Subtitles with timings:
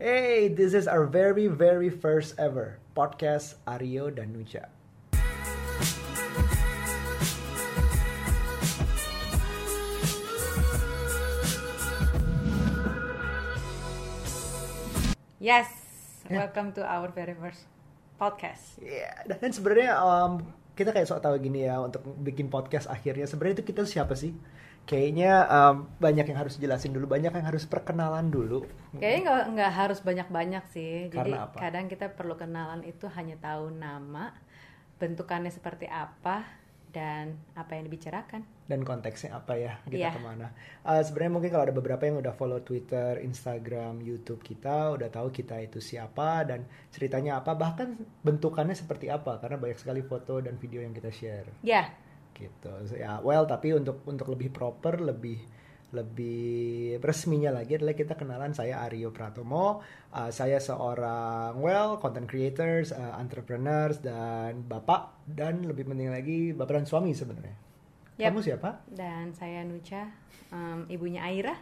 [0.00, 4.64] Hey, this is our very very first ever podcast Aryo dan Nuja.
[15.36, 15.68] Yes,
[16.32, 17.68] welcome to our very first
[18.16, 18.80] podcast.
[18.80, 20.40] Iya, dan sebenarnya um,
[20.72, 24.32] kita kayak sok tahu gini ya untuk bikin podcast akhirnya sebenarnya itu kita siapa sih?
[24.84, 28.66] Kayaknya um, banyak yang harus jelasin dulu, banyak yang harus perkenalan dulu.
[28.98, 31.06] Kayaknya nggak nggak harus banyak-banyak sih.
[31.08, 31.56] Jadi Karena apa?
[31.62, 34.34] kadang kita perlu kenalan itu hanya tahu nama,
[34.98, 36.42] bentukannya seperti apa,
[36.90, 38.42] dan apa yang dibicarakan.
[38.66, 40.10] dan konteksnya apa ya kita Iya.
[40.14, 40.54] ke mana.
[40.86, 45.30] Uh, Sebenarnya mungkin kalau ada beberapa yang udah follow Twitter, Instagram, YouTube kita, udah tahu
[45.30, 50.54] kita itu siapa dan ceritanya apa, bahkan bentukannya seperti apa karena banyak sekali foto dan
[50.54, 51.50] video yang kita share.
[51.66, 51.90] Ya,
[52.40, 52.72] Gitu.
[52.96, 55.36] Ya, well tapi untuk untuk lebih proper, lebih
[55.90, 62.90] lebih resminya lagi adalah kita kenalan saya Aryo Pratomo, Uh, saya seorang well content creators,
[62.90, 67.54] uh, entrepreneurs dan bapak dan lebih penting lagi bapak dan suami sebenarnya.
[68.18, 68.34] Yap.
[68.34, 68.82] Kamu siapa?
[68.90, 70.10] dan saya Nucha,
[70.50, 71.54] em, ibunya Aira,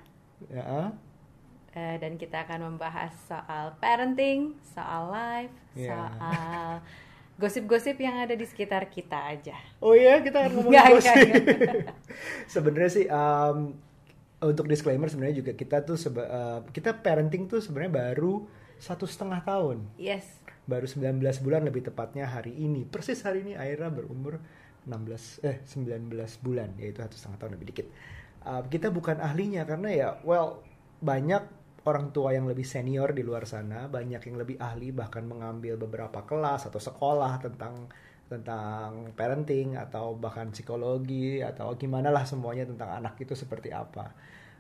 [0.49, 0.97] Ya.
[1.77, 5.93] eh, dan kita akan membahas soal parenting, soal life, Ya.
[5.93, 6.81] soal
[7.39, 9.55] gosip-gosip yang ada di sekitar kita aja.
[9.79, 11.15] Oh iya, kita akan ngomongin Nggak, gosip.
[11.15, 11.95] nggak,
[12.55, 13.79] sebenarnya sih um,
[14.43, 18.43] untuk disclaimer sebenarnya juga kita tuh seba- uh, kita parenting tuh sebenarnya baru
[18.79, 19.87] satu setengah tahun.
[19.95, 20.27] Yes,
[20.69, 22.85] Baru 19 bulan lebih tepatnya hari ini.
[22.85, 24.37] Persis hari ini Aira berumur
[24.85, 26.13] 16 eh 19
[26.45, 27.87] bulan yaitu satu setengah tahun lebih dikit.
[28.45, 30.61] Uh, kita bukan ahlinya karena ya well
[31.01, 31.41] banyak
[31.89, 36.23] orang tua yang lebih senior di luar sana, banyak yang lebih ahli bahkan mengambil beberapa
[36.29, 37.89] kelas atau sekolah tentang
[38.29, 44.13] tentang parenting atau bahkan psikologi atau gimana lah semuanya tentang anak itu seperti apa.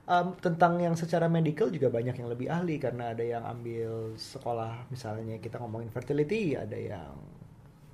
[0.08, 4.88] Um, tentang yang secara medical juga banyak yang lebih ahli karena ada yang ambil sekolah
[4.88, 7.12] misalnya kita ngomongin fertility, ada yang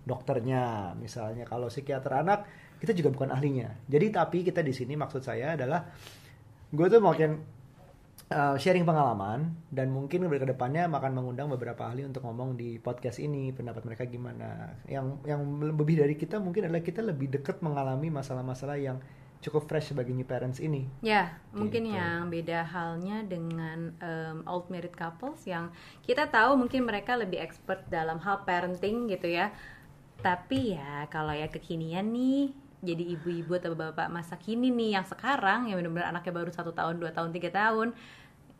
[0.06, 2.46] dokternya misalnya kalau psikiater anak
[2.78, 3.82] kita juga bukan ahlinya.
[3.90, 5.90] Jadi tapi kita di sini maksud saya adalah
[6.70, 7.53] gue tuh mungkin
[8.32, 13.20] uh, sharing pengalaman dan mungkin ke depannya akan mengundang beberapa ahli untuk ngomong di podcast
[13.20, 14.78] ini pendapat mereka gimana.
[14.88, 18.96] Yang yang lebih dari kita mungkin adalah kita lebih dekat mengalami masalah-masalah yang
[19.44, 20.88] cukup fresh sebagai new parents ini.
[21.04, 22.00] Ya, mungkin Gitu.
[22.00, 25.68] yang beda halnya dengan em, old married couples yang
[26.00, 29.52] kita tahu mungkin mereka lebih expert dalam hal parenting gitu ya.
[30.24, 35.66] Tapi ya kalau ya kekinian nih, jadi ibu-ibu atau bapak masa kini nih yang sekarang
[35.66, 37.96] yang benar-benar anaknya baru satu tahun, dua tahun, tiga tahun,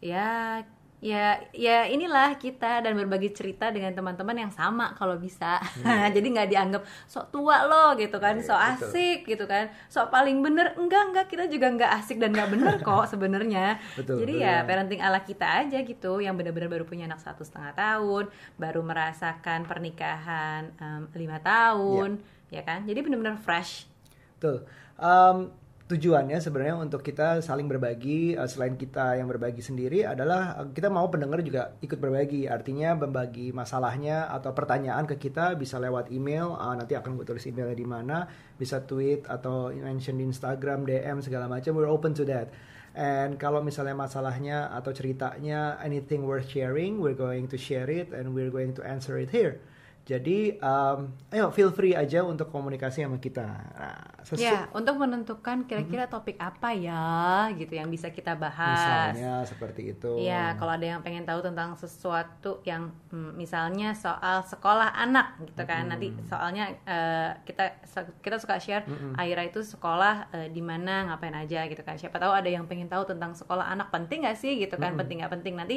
[0.00, 0.60] ya
[1.04, 5.60] ya ya inilah kita dan berbagi cerita dengan teman-teman yang sama kalau bisa
[6.16, 8.72] jadi nggak dianggap sok tua loh gitu kan Iya, sok betul.
[8.88, 12.74] asik gitu kan sok paling bener enggak enggak kita juga nggak asik dan nggak bener
[12.88, 14.64] kok sebenarnya jadi betul ya banget.
[14.64, 18.24] parenting ala kita aja gitu yang benar-benar baru punya anak satu setengah tahun
[18.56, 22.16] baru merasakan pernikahan em, lima tahun
[22.48, 22.54] Iya.
[22.54, 23.92] ya kan jadi benar-benar fresh
[24.44, 24.68] Betul.
[25.00, 25.56] Um,
[25.88, 30.92] tujuannya sebenarnya untuk kita saling berbagi uh, selain kita yang berbagi sendiri adalah uh, kita
[30.92, 32.44] mau pendengar juga ikut berbagi.
[32.44, 37.48] Artinya membagi masalahnya atau pertanyaan ke kita bisa lewat email uh, nanti akan gue tulis
[37.48, 38.28] emailnya di mana
[38.60, 41.72] bisa tweet atau mention di Instagram DM segala macam.
[41.72, 42.52] We're open to that.
[42.92, 48.36] And kalau misalnya masalahnya atau ceritanya anything worth sharing we're going to share it and
[48.36, 49.58] we're going to answer it here
[50.04, 53.48] jadi um, ayo feel free aja untuk komunikasi sama kita.
[53.72, 59.16] Nah, sesu- ya untuk menentukan kira-kira topik apa ya gitu yang bisa kita bahas.
[59.16, 60.12] Misalnya seperti itu.
[60.20, 65.64] Iya, kalau ada yang pengen tahu tentang sesuatu yang hmm, misalnya soal sekolah anak gitu
[65.64, 65.88] kan.
[65.88, 67.80] Nanti soalnya eh, kita
[68.20, 68.84] kita suka share
[69.16, 71.96] Aira itu sekolah eh, di mana ngapain aja gitu kan.
[71.96, 74.92] Siapa tahu ada yang pengen tahu tentang sekolah anak penting gak sih gitu kan?
[75.00, 75.56] Penting nggak penting.
[75.56, 75.76] Nanti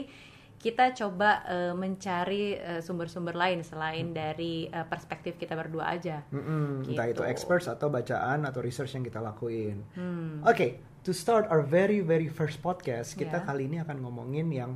[0.57, 6.25] kita coba eh, mencari eh, sumber-sumber lain selain dari eh, perspektif kita berdua aja.
[6.29, 7.29] Mm-mm, entah itu Gitu.
[7.29, 10.41] experts atau bacaan atau research yang kita lakuin Hmm.
[10.41, 13.45] Oke, to start our very very first podcast, kita Ya.
[13.45, 14.71] kali ini akan ngomongin yang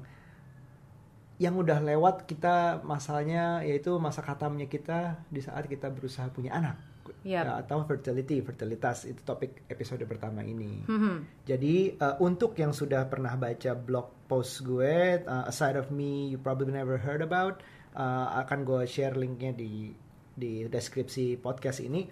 [1.38, 6.78] yang udah lewat kita masalahnya yaitu masa katamnya kita di saat kita berusaha punya anak.
[7.22, 7.46] Yap.
[7.46, 10.82] Ya, atau fertility, fertilitas itu topik episode pertama ini.
[10.90, 11.22] Hmm.
[11.46, 16.34] Jadi uh, untuk yang sudah pernah baca blog post gue, uh, A Side of Me
[16.34, 17.62] You Probably Never Heard About,
[17.94, 19.94] uh, akan gue share linknya di
[20.34, 22.09] di deskripsi podcast ini.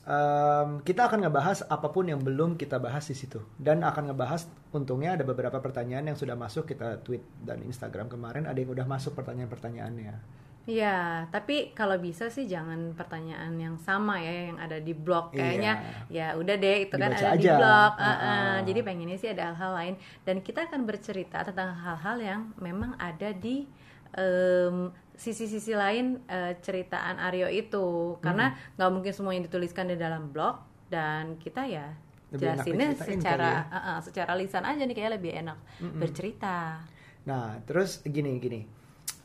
[0.00, 4.48] Um, kita akan ngebahas apa pun yang belum kita bahas di situ dan akan ngebahas
[4.72, 8.86] untungnya ada beberapa pertanyaan yang sudah masuk kita tweet dan Instagram kemarin ada yang udah
[8.86, 14.92] masuk pertanyaan-pertanyaannya Iya, tapi kalau bisa sih jangan pertanyaan yang sama ya yang ada di
[14.92, 15.72] blog kayaknya
[16.06, 17.16] ya udah deh itu kan Iya.
[17.16, 17.54] Dibaca ada di aja.
[17.56, 17.92] blog.
[17.96, 18.28] Ah, uh-uh.
[18.28, 18.56] ah.
[18.62, 23.32] Jadi pengennya sih ada hal-hal lain dan kita akan bercerita tentang hal-hal yang memang ada
[23.32, 23.66] di
[24.12, 24.76] em,
[25.14, 27.86] sisi-sisi lain eh, ceritaan Aryo itu
[28.18, 28.74] karena Hmm.
[28.74, 31.92] nggak mungkin semuanya dituliskan di dalam blog dan kita ya
[32.30, 33.70] Lebih jelasinnya secara ya.
[33.70, 35.58] uh-uh, secara lisan aja nih kayak lebih enak
[35.94, 36.78] bercerita.
[37.22, 38.60] Nah, terus gini gini.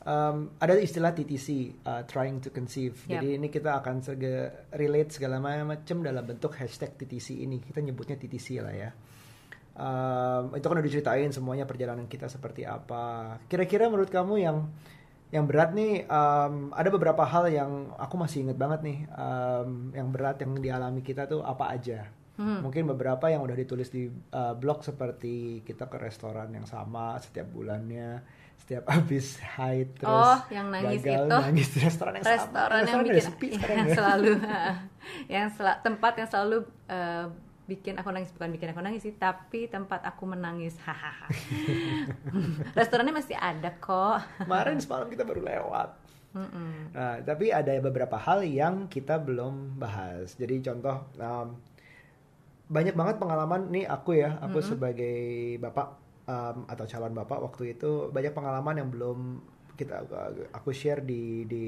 [0.06, 2.94] Um, ada istilah TTC, uh, trying to conceive.
[3.10, 3.18] Yap.
[3.18, 7.58] Jadi ini kita akan sege- relate segala macam dalam bentuk hashtag TTC ini.
[7.58, 8.90] Kita nyebutnya TTC lah ya.
[9.76, 13.36] Um, itu kan udah diceritain semuanya perjalanan kita seperti apa.
[13.50, 14.70] Kira-kira menurut kamu yang
[15.34, 20.14] yang berat nih um, ada beberapa hal yang aku masih inget banget nih um, yang
[20.14, 22.06] berat yang dialami kita tuh apa aja.
[22.38, 22.62] Hmm.
[22.62, 27.48] Mungkin beberapa yang udah ditulis di uh, blog seperti kita ke restoran yang sama setiap
[27.48, 28.22] bulannya,
[28.56, 31.36] setiap habis haid terus Oh, yang nangis gagal itu.
[31.40, 32.34] nangis di restoran yang sama.
[32.34, 33.94] restoran yang udah bikin sepi yang ya.
[33.94, 34.30] selalu
[35.34, 36.56] yang sel- tempat yang selalu
[36.86, 37.26] eh,
[37.66, 41.26] bikin aku nangis bukan bikin aku nangis sih tapi tempat aku menangis hahaha
[42.72, 45.90] restorannya masih ada kok Kemarin semalam kita baru lewat.
[46.30, 46.92] Mm-mm.
[46.92, 50.36] Nah, tapi ada beberapa hal yang kita belum bahas.
[50.36, 51.56] Jadi contoh um,
[52.68, 55.16] banyak banget pengalaman nih aku ya, aku sebagai
[55.58, 59.18] bapak um, atau calon bapak waktu itu banyak pengalaman yang belum
[59.78, 60.04] kita
[60.52, 61.66] aku share di di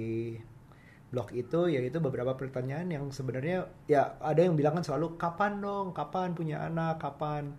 [1.08, 5.96] blog itu yaitu beberapa pertanyaan yang sebenarnya ya ada yang bilang kan selalu kapan dong,
[5.96, 7.56] kapan punya anak, kapan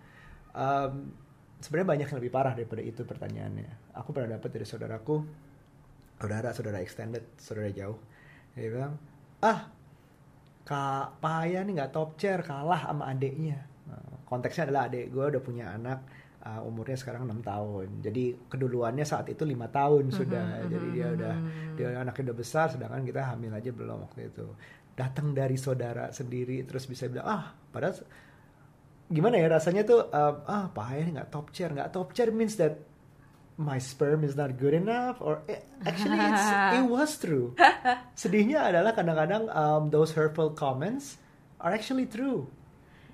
[0.50, 1.14] Um,
[1.62, 3.94] sebenarnya banyak yang lebih parah daripada itu pertanyaannya.
[3.94, 5.22] Aku pernah dapat dari saudaraku,
[6.18, 7.98] saudara, saudara extended, saudara jauh.
[8.58, 8.94] Dia bilang,
[9.44, 9.70] ah,
[10.66, 13.62] Kak Paya nih nggak top chair, kalah sama adeknya.
[13.86, 16.02] Nah, konteksnya adalah adek gue udah punya anak,
[16.46, 17.86] uh, umurnya sekarang 6 tahun.
[18.00, 20.64] Jadi keduluannya saat itu lima tahun sudah.
[20.72, 21.34] Jadi dia udah
[21.76, 24.46] dia anaknya udah besar, sedangkan kita hamil aja belum waktu itu.
[24.96, 27.96] Datang dari saudara sendiri, terus bisa bilang, ah, padahal
[29.10, 32.78] gimana ya rasanya tuh um, ah nih nggak top chair, nggak top chair means that
[33.60, 36.46] my sperm is not good enough or eh, actually it's,
[36.78, 37.52] it was true.
[38.20, 41.18] Sedihnya adalah kadang-kadang um, those hurtful comments
[41.60, 42.48] are actually true.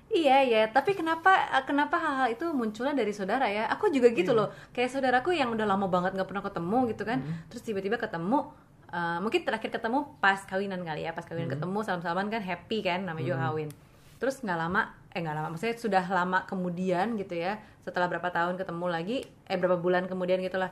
[0.07, 1.35] Iya ya, tapi kenapa
[1.67, 3.67] kenapa hal-hal itu munculnya dari saudara ya?
[3.75, 7.19] Aku juga gitu loh, kayak saudaraku yang udah lama banget nggak pernah ketemu gitu kan,
[7.51, 8.47] terus tiba-tiba ketemu,
[8.87, 13.03] eh, mungkin terakhir ketemu pas kawinan kali ya, pas kawinan ketemu salam-salaman kan happy kan,
[13.03, 13.69] namanya juga kawin.
[14.17, 14.81] Terus nggak lama,
[15.11, 19.57] eh nggak lama, maksudnya sudah lama kemudian gitu ya, setelah berapa tahun ketemu lagi, eh
[19.59, 20.71] berapa bulan kemudian gitulah,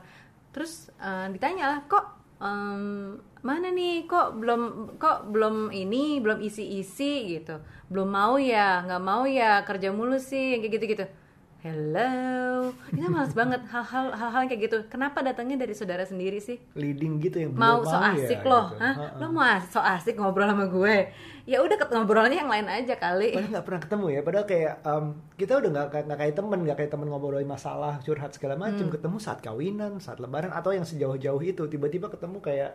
[0.56, 4.04] terus eh, ditanya lah, kok em, mana nih?
[4.10, 4.62] Kok belum
[5.00, 7.60] kok belum ini belum isi-isi gitu.
[7.88, 11.06] Belum mau ya nggak mau ya kerja mulu sih kayak gitu-gitu
[11.64, 17.18] hello itu males banget hal-hal hal-hal kayak gitu kenapa datangnya dari saudara sendiri sih Leading
[17.18, 18.82] gitu yang mau so ya, asik loh gitu.
[18.84, 18.94] Hah?
[18.94, 19.18] Ha-ha.
[19.18, 21.10] lo mau so asik ngobrol sama gue
[21.46, 24.20] ya udah ket- ngobrolnya yang lain aja kali Padahal nggak pernah ketemu ya.
[24.26, 25.04] Padahal kayak um,
[25.38, 28.90] kita udah nggak nggak kayak temen, nggak kayak temen ngobrolin masalah, curhat segala macam.
[28.90, 31.62] Ketemu saat kawinan, saat lebaran, atau yang sejauh-jauh itu.
[31.70, 32.74] Tiba-tiba ketemu kayak,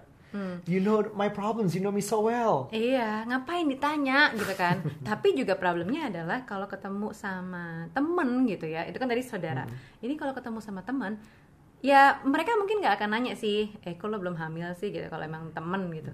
[0.68, 2.72] you know my problems, you know me so well.
[2.72, 4.80] Iya, ngapain ditanya gitu kan?
[5.08, 9.68] Tapi juga problemnya adalah kalau ketemu sama temen gitu ya, itu kan dari saudara.
[10.00, 11.20] Ini kalau ketemu sama teman,
[11.84, 15.24] ya mereka mungkin nggak akan nanya sih, eh kok lo belum hamil sih gitu kalau
[15.24, 16.12] emang temen gitu.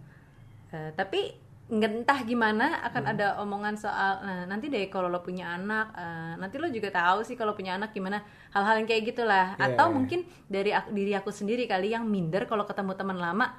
[0.74, 1.32] Eh, tapi
[1.68, 6.56] entah gimana akan ada omongan soal nah, nanti deh kalau lo punya anak eh, nanti
[6.64, 8.24] lo juga tahu sih kalau punya anak gimana
[8.56, 9.96] hal-hal yang kayak gitulah Iya, atau iya.
[10.00, 13.52] mungkin dari aku- diri aku sendiri kali yang minder kalau ketemu teman lama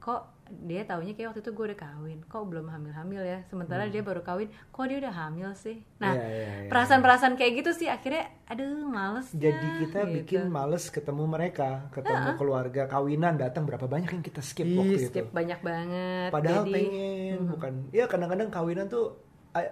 [0.00, 0.20] kok
[0.50, 4.18] dia taunya kayak waktu itu gue udah kawin kok belum hamil-hamil ya sementara dia baru
[4.20, 6.18] kawin kok dia udah hamil sih nah Hmm.
[6.18, 6.68] Iya, iya, iya.
[6.72, 10.14] perasaan-perasaan kayak gitu sih akhirnya aduh males Jadi kita gitu.
[10.18, 15.30] bikin males ketemu mereka, ketemu keluarga kawinan datang berapa banyak yang kita skip waktu skip
[15.30, 15.30] itu.
[15.30, 17.72] banyak banget Padahal Jadi, pengen, bukan?
[17.94, 19.22] Ya kadang-kadang kawinan tuh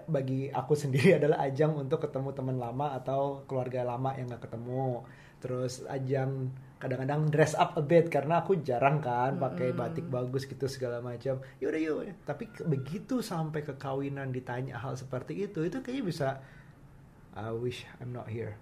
[0.06, 5.02] bagi aku sendiri adalah ajang untuk ketemu teman lama atau keluarga lama yang nggak ketemu.
[5.42, 10.70] Terus ajang kadang-kadang dress up a bit karena aku jarang kan pakai batik bagus gitu
[10.70, 11.42] segala macam.
[11.58, 12.14] Yaudah yuk.
[12.22, 16.28] Tapi begitu sampai ke kawinan ditanya hal seperti itu, itu kayaknya bisa.
[17.38, 18.58] I wish I'm not here.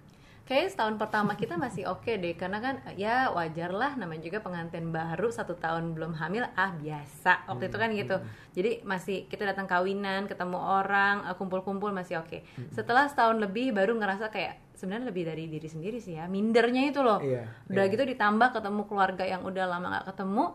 [0.47, 4.95] Kayaknya setahun pertama kita masih oke deh karena kan ya wajar lah namanya juga pengantin
[4.95, 7.51] baru satu tahun belum hamil ah biasa.
[7.51, 8.15] Waktu itu kan gitu.
[8.55, 12.47] Jadi masih kita datang kawinan ketemu orang eh, kumpul-kumpul masih oke.
[12.71, 17.03] Setelah setahun lebih baru ngerasa kayak sebenarnya lebih dari diri sendiri sih ya mindernya itu
[17.03, 17.19] loh.
[17.19, 17.91] Iya, udah iya.
[17.91, 20.45] gitu ditambah ketemu keluarga yang udah lama nggak ketemu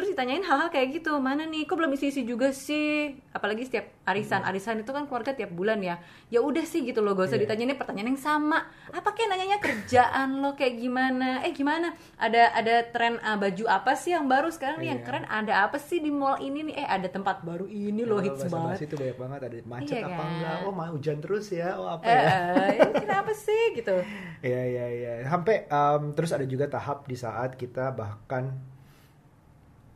[0.00, 1.68] terus ditanyain hal-hal kayak gitu mana nih?
[1.68, 3.12] Kok belum isi-isi juga sih?
[3.36, 4.40] Apalagi setiap arisan.
[4.40, 6.00] Arisan itu kan keluarga tiap bulan ya.
[6.32, 7.44] Ya udah sih gitu loh gak usah Iya.
[7.44, 8.64] ditanyain pertanyaan yang sama.
[8.88, 9.60] Apa kayak nanyanya?
[9.60, 11.44] Kerjaan lo kayak gimana?
[11.44, 11.92] Eh gimana?
[12.16, 14.96] Ada ada tren uh, baju apa sih yang baru sekarang nih?
[14.96, 15.06] Yang Iya.
[15.12, 16.74] keren ada apa sih di mall ini nih?
[16.80, 18.88] Eh ada tempat baru ini loh hits bahasa banget.
[18.88, 19.40] itu banyak banget.
[19.44, 20.28] Ada macet apa kan?
[20.32, 21.76] enggak oh mau hujan terus ya?
[21.76, 22.24] Oh apa eh, ya?
[22.56, 23.62] Eh, ini kenapa sih?
[23.76, 23.96] Gitu.
[24.40, 25.12] Iya iya iya.
[25.28, 28.56] Sampai um, terus ada juga tahap di saat kita bahkan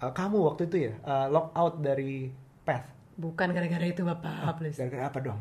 [0.00, 2.32] uh, kamu waktu itu ya uh, lock out dari
[2.64, 2.86] path.
[3.14, 4.58] bukan gara-gara itu bapak.
[4.58, 4.74] Please.
[4.74, 5.38] Gara-gara apa dong?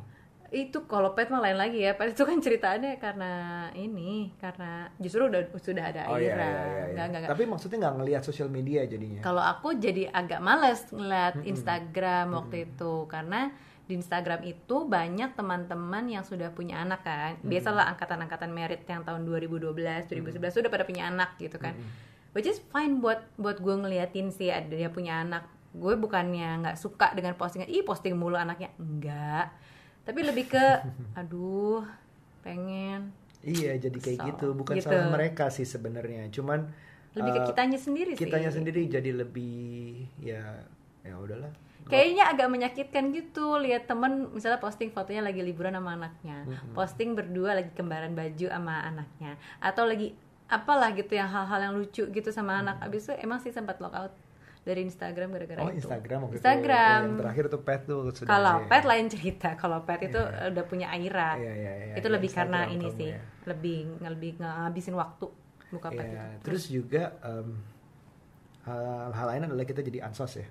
[0.53, 1.97] itu kalau pet mah lain lagi ya.
[1.97, 3.33] Pet itu kan ceritanya karena
[3.73, 6.85] ini karena justru udah sudah ada Oh iya Aira iya iya.
[6.93, 7.29] Nggak, nggak.
[7.33, 9.25] Tapi maksudnya nggak ngelihat sosial media jadinya.
[9.25, 13.09] kalau aku jadi agak males ngeliat Instagram waktu itu.
[13.09, 13.49] Karena
[13.83, 17.41] di Instagram itu banyak teman-teman yang sudah punya anak kan.
[17.41, 21.73] Biasalah angkatan-angkatan merit yang tahun 2012 2011 sudah pada punya anak gitu kan
[22.33, 26.77] which is fine buat buat gue ngeliatin sih ada dia punya anak gue bukannya nggak
[26.77, 29.49] suka dengan postingan ih posting mulu anaknya enggak
[30.03, 30.65] tapi lebih ke
[31.19, 31.81] aduh
[32.41, 33.13] pengen
[33.43, 34.29] Iya jadi kayak Kesel.
[34.31, 34.47] gitu.
[34.55, 34.87] Bukan Gitu.
[34.87, 36.31] salah mereka sih sebenarnya.
[36.31, 36.63] Cuman
[37.11, 40.63] lebih ke uh, kitanya sendiri sih kitanya sendiri jadi lebih ya
[41.03, 41.51] ya udahlah.
[41.83, 47.59] Kayaknya agak menyakitkan gitu lihat temen misalnya posting fotonya lagi liburan sama anaknya, posting berdua
[47.59, 50.15] lagi kembaran baju sama anaknya, atau lagi
[50.47, 52.79] apalah gitu yang hal-hal yang lucu gitu sama anak.
[52.79, 54.11] Abis itu emang sih sempat lockout
[54.63, 55.83] dari Instagram gara-gara Oh itu.
[55.83, 56.99] Instagram waktu Instagram.
[56.99, 57.07] itu.
[57.09, 58.29] Yang terakhir tuh pet tuh sudah.
[58.29, 58.67] Kalau ya.
[58.67, 61.35] pet lain cerita, kalau pet itu udah punya Aira.
[61.35, 63.19] Iya, iya, iya, itu iya, lebih karena Instagram ini kamu sih, ya.
[63.43, 65.27] lebih lebih ngabisin waktu
[65.67, 66.43] buka pet Iya, itu.
[66.45, 67.49] terus juga em,
[68.63, 70.47] hal, hal lain adalah kita jadi ansos ya.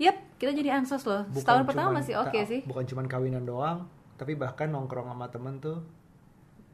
[0.00, 1.22] Yap, kita jadi ansos loh.
[1.28, 2.60] Bukan Setahun pertama masih oke ta- sih.
[2.64, 3.86] Bukan cuman kawinan doang,
[4.16, 5.78] tapi bahkan nongkrong sama temen tuh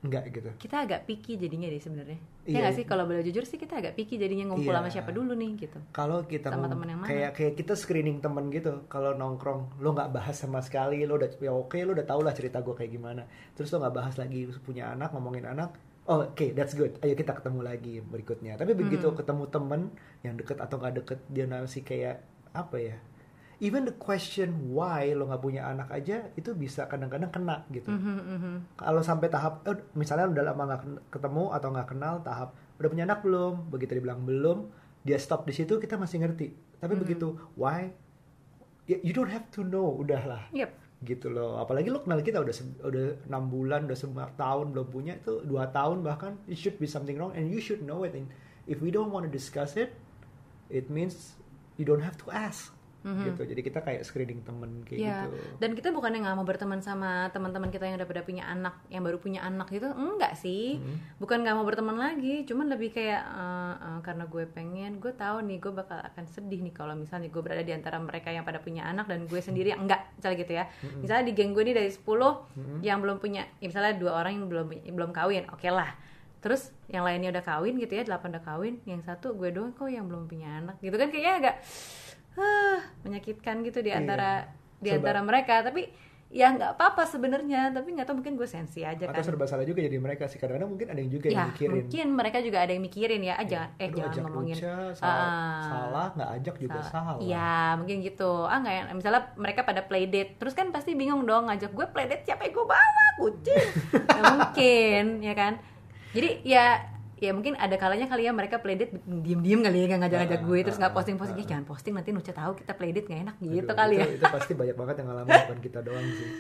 [0.00, 0.49] enggak gitu.
[0.57, 2.19] kita agak picky jadinya deh sebenarnya.
[2.49, 2.57] Iya.
[2.57, 4.80] Ya nggak sih kalau boleh jujur sih kita agak picky jadinya ngumpul Iya.
[4.80, 5.78] sama siapa dulu nih gitu.
[5.92, 7.09] Kalau kita Sama temen yang mana?
[7.12, 11.28] kayak kayak kita screening temen gitu, kalau nongkrong lo nggak bahas sama sekali, lo udah
[11.37, 13.28] ya oke lo udah tau lah cerita gue kayak gimana.
[13.52, 15.76] Terus lo nggak bahas lagi punya anak, ngomongin anak,
[16.09, 18.57] oh oke that's good, ayo kita ketemu lagi berikutnya.
[18.57, 19.92] Tapi begitu ketemu temen
[20.25, 22.25] yang deket atau nggak deket, dia masih kayak
[22.57, 22.97] apa ya?
[23.61, 27.93] Even the question why lo nggak punya anak aja itu bisa kadang-kadang kena gitu.
[27.93, 28.55] Mhm, mhm.
[28.81, 33.05] kalau sampai tahap eh, misalnya udah lama nggak ketemu atau nggak kenal tahap udah punya
[33.05, 33.69] anak belum?
[33.69, 34.73] Begitu dibilang belum.
[35.05, 36.57] Dia stop di situ kita masih ngerti.
[36.81, 37.93] Tapi begitu why?
[38.88, 40.73] Ya, you don't have to know udahlah Yep.
[41.05, 41.61] gitu loh.
[41.61, 45.69] Apalagi lo kenal kita udah udah enam bulan udah sembilan tahun belum punya itu dua
[45.69, 48.17] tahun bahkan it should be something wrong and you should know it.
[48.17, 48.33] And
[48.64, 49.93] if we don't want to discuss it
[50.73, 51.37] it means
[51.76, 55.71] you don't have to ask gitu jadi kita kayak screening temen kayak Ya, gitu dan
[55.73, 59.16] kita bukannya nggak mau berteman sama teman-teman kita yang udah pada punya anak, yang baru
[59.16, 60.80] punya anak gitu, enggak sih.
[61.16, 65.45] Bukan nggak mau berteman lagi, cuman lebih kayak eh, eh, karena gue pengen, gue tahu
[65.45, 68.61] nih gue bakal akan sedih nih kalau misalnya gue berada di antara mereka yang pada
[68.61, 70.64] punya anak dan gue sendiri yang enggak, misalnya gitu ya.
[71.00, 74.47] Misalnya di geng gue nih dari 10 yang belum punya, ya misalnya dua orang yang
[74.49, 74.66] belum
[74.97, 75.92] belum kawin, oke lah.
[76.40, 79.92] Terus yang lainnya udah kawin gitu ya, delapan udah kawin, yang satu gue doang kok
[79.92, 80.80] yang belum punya anak.
[80.80, 81.57] Gitu kan kayaknya agak
[82.34, 83.99] ah, menyakitkan gitu di Iya.
[83.99, 84.30] antara
[84.76, 85.54] di Serba- antara mereka.
[85.62, 85.82] Tapi
[86.30, 87.68] ya nggak apa-apa sebenarnya.
[87.70, 89.25] Tapi nggak tahu mungkin gue sensi aja atau kan.
[89.25, 90.37] serba salah juga jadi mereka sih.
[90.37, 91.75] Kadang-kadang mungkin ada yang juga yang ya mikirin.
[91.76, 93.34] mungkin mereka juga ada yang mikirin ya.
[93.34, 94.56] Ah, jangan eh Aduh, jangan ajak ngomongin.
[94.56, 97.14] Uca, salah, Ah, salah nggak ajak juga salah.
[97.18, 98.32] Iya mungkin gitu.
[98.44, 98.82] Ah nggak ya.
[98.92, 102.66] Misalnya mereka pada playdate terus kan pasti bingung dong ngajak gue playdate siapa yang gue
[102.68, 103.04] bawa?
[103.18, 103.68] Kucing.
[104.08, 105.52] Nggak mungkin ya kan?
[106.10, 106.78] Jadi ya
[107.20, 110.78] ya mungkin ada kalanya kali ya mereka playdate diem-diem kali ya nggak ngajak-ngajak gue terus
[110.80, 113.94] nggak posting-posting "Ih, jangan posting nanti Nuca tahu kita playdate nggak enak gitu Aduh, kali
[113.94, 116.30] itu, ya Itu pasti banyak banget yang ngalamin bukan kita doang sih.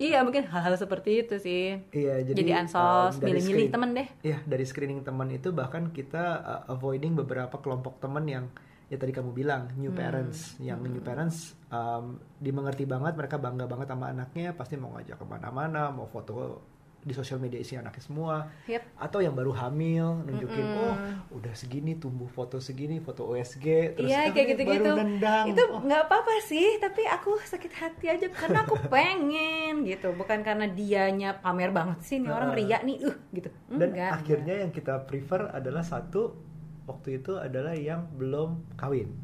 [0.00, 1.76] Iya mungkin hal-hal seperti itu sih.
[1.92, 4.08] Iya, jadi, Jadi, um, ansos, dari milih-milih temen deh.
[4.24, 8.48] Iya, dari screening teman itu bahkan kita uh, avoiding beberapa kelompok teman yang
[8.88, 10.00] ya tadi kamu bilang new Hmm.
[10.00, 15.20] parents, yang new parents um, dimengerti banget, mereka bangga banget sama anaknya, pasti mau ngajak
[15.20, 16.64] ke mana-mana, mau foto
[17.00, 18.82] di sosial media isi anaknya semua, Yep.
[18.94, 20.94] atau yang baru hamil nunjukin oh
[21.32, 23.64] udah segini tumbuh foto segini foto OSG
[23.94, 24.84] terus Iya "Ah, kayak ini gitu-gitu.
[24.84, 29.82] baru nendang Itu Oh, nggak apa-apa sih, tapi aku sakit hati aja karena aku pengen
[29.82, 33.48] gitu, bukan karena dianya pamer banget sih nih orang ria nih, uh gitu.
[33.70, 34.10] dan Enggak.
[34.16, 36.36] akhirnya yang kita prefer adalah satu
[36.84, 39.14] waktu itu adalah yang belum kawin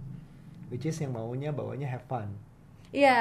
[0.67, 2.31] which is yang maunya bawanya have fun
[2.97, 3.13] Iya,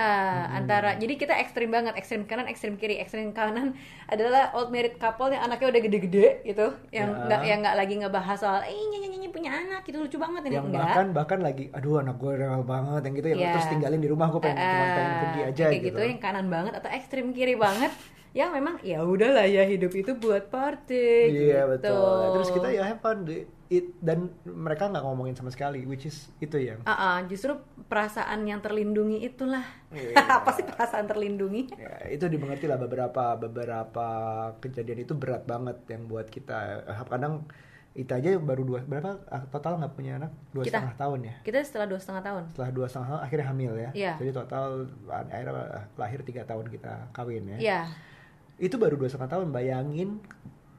[0.55, 3.75] antara jadi kita ekstrim banget, ekstrim kanan, ekstrim kiri, ekstrim kanan
[4.13, 7.24] adalah old married couple yang anaknya udah gede-gede gitu, yang Ya.
[7.27, 10.55] nggak yang nggak lagi ngebahas soal, eh nyanyi nyanyi punya anak gitu lucu banget ini
[10.55, 10.88] yang enggak.
[10.88, 13.51] bahkan bahkan lagi aduh anak gue rewel banget yang gitu yang Iya.
[13.51, 16.48] terus tinggalin di rumah gue pengen cuma pengen pergi aja kayak gitu, gitu yang kanan
[16.48, 17.91] banget atau ekstrim kiri banget
[18.36, 21.72] yang memang ya udahlah ya hidup itu buat party Iya gitu.
[21.80, 22.20] betul.
[22.36, 23.48] Terus kita ya have fun deh.
[23.65, 28.46] It, dan mereka nggak ngomongin sama sekali, which is itu yang Ah, ah, justru perasaan
[28.46, 30.13] yang terlindungi itulah Iya.
[30.38, 34.08] apa sih perasaan terlindungi ya, itu dimengerti lah beberapa beberapa
[34.60, 37.48] kejadian itu berat banget yang buat kita kadang
[37.96, 40.84] itu aja baru dua berapa ah, total nggak punya anak dua Kita.
[40.84, 43.89] setengah tahun ya kita setelah dua setengah tahun setelah dua setengah tahun akhirnya hamil ya
[43.96, 44.13] Iya.
[44.20, 44.65] jadi total
[45.08, 45.54] akhirnya
[45.96, 47.82] lahir tiga tahun kita kawin ya ya
[48.57, 50.24] itu baru dua setengah tahun bayangin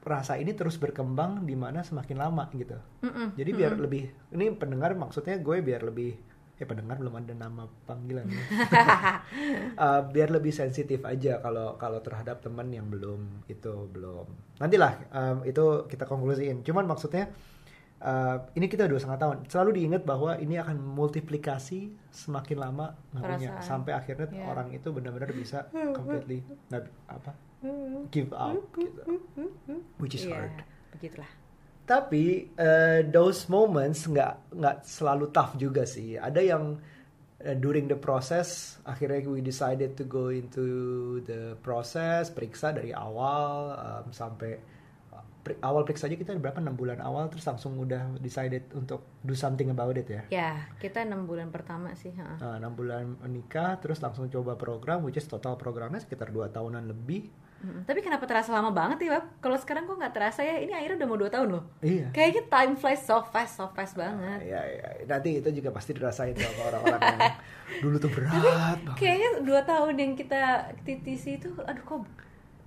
[0.07, 2.79] rasa ini terus berkembang di mana semakin lama gitu.
[3.03, 3.35] Mm-mm.
[3.35, 6.15] jadi biar lebih ini pendengar maksudnya gue biar lebih
[6.57, 8.43] ya pendengar belum ada nama panggilan ya.
[9.77, 14.25] Uh, biar lebih sensitif aja kalau kalau terhadap teman yang belum itu belum.
[14.57, 16.65] Nantilah um, itu kita konklusiin.
[16.65, 17.29] Cuman maksudnya
[18.01, 19.37] uh, ini kita dua setengah tahun.
[19.45, 24.49] Selalu diingat bahwa ini akan multiplikasi semakin lama ngakunya sampai akhirnya Iya.
[24.49, 26.41] orang itu benar-benar bisa completely
[26.73, 27.31] nggak apa
[28.13, 29.01] give up gitu
[29.97, 30.55] which is Iya, hard
[30.93, 31.29] begitulah
[31.87, 36.19] tapi eh, those moments nggak nggak selalu tough juga sih.
[36.19, 36.75] Ada yang
[37.39, 40.67] eh, during the process akhirnya we decided to go into
[41.23, 44.59] the process periksa dari awal um, sampai
[45.47, 49.31] per- awal periksa aja kita berapa enam bulan awal terus langsung udah decided untuk do
[49.31, 50.21] something about it ya.
[50.27, 50.51] ya
[50.83, 52.11] kita enam bulan pertama sih.
[52.11, 56.83] Nah, enam bulan menikah terus langsung coba program which is total programnya sekitar dua tahunan
[56.83, 57.46] lebih.
[57.57, 59.25] Mm, tapi kenapa terasa lama banget ya Bab?
[59.39, 62.09] kalau sekarang kok nggak terasa ya ini akhirnya udah mau dua tahun loh Iya.
[62.11, 66.33] kayaknya time flies so fast so fast banget Ya, ya, nanti itu juga pasti dirasain
[66.33, 67.33] sama orang-orang yang
[67.81, 68.37] dulu tuh berat
[68.77, 68.93] banget.
[68.93, 70.41] kayaknya dua tahun yang kita
[70.81, 72.05] titisi itu aduh kok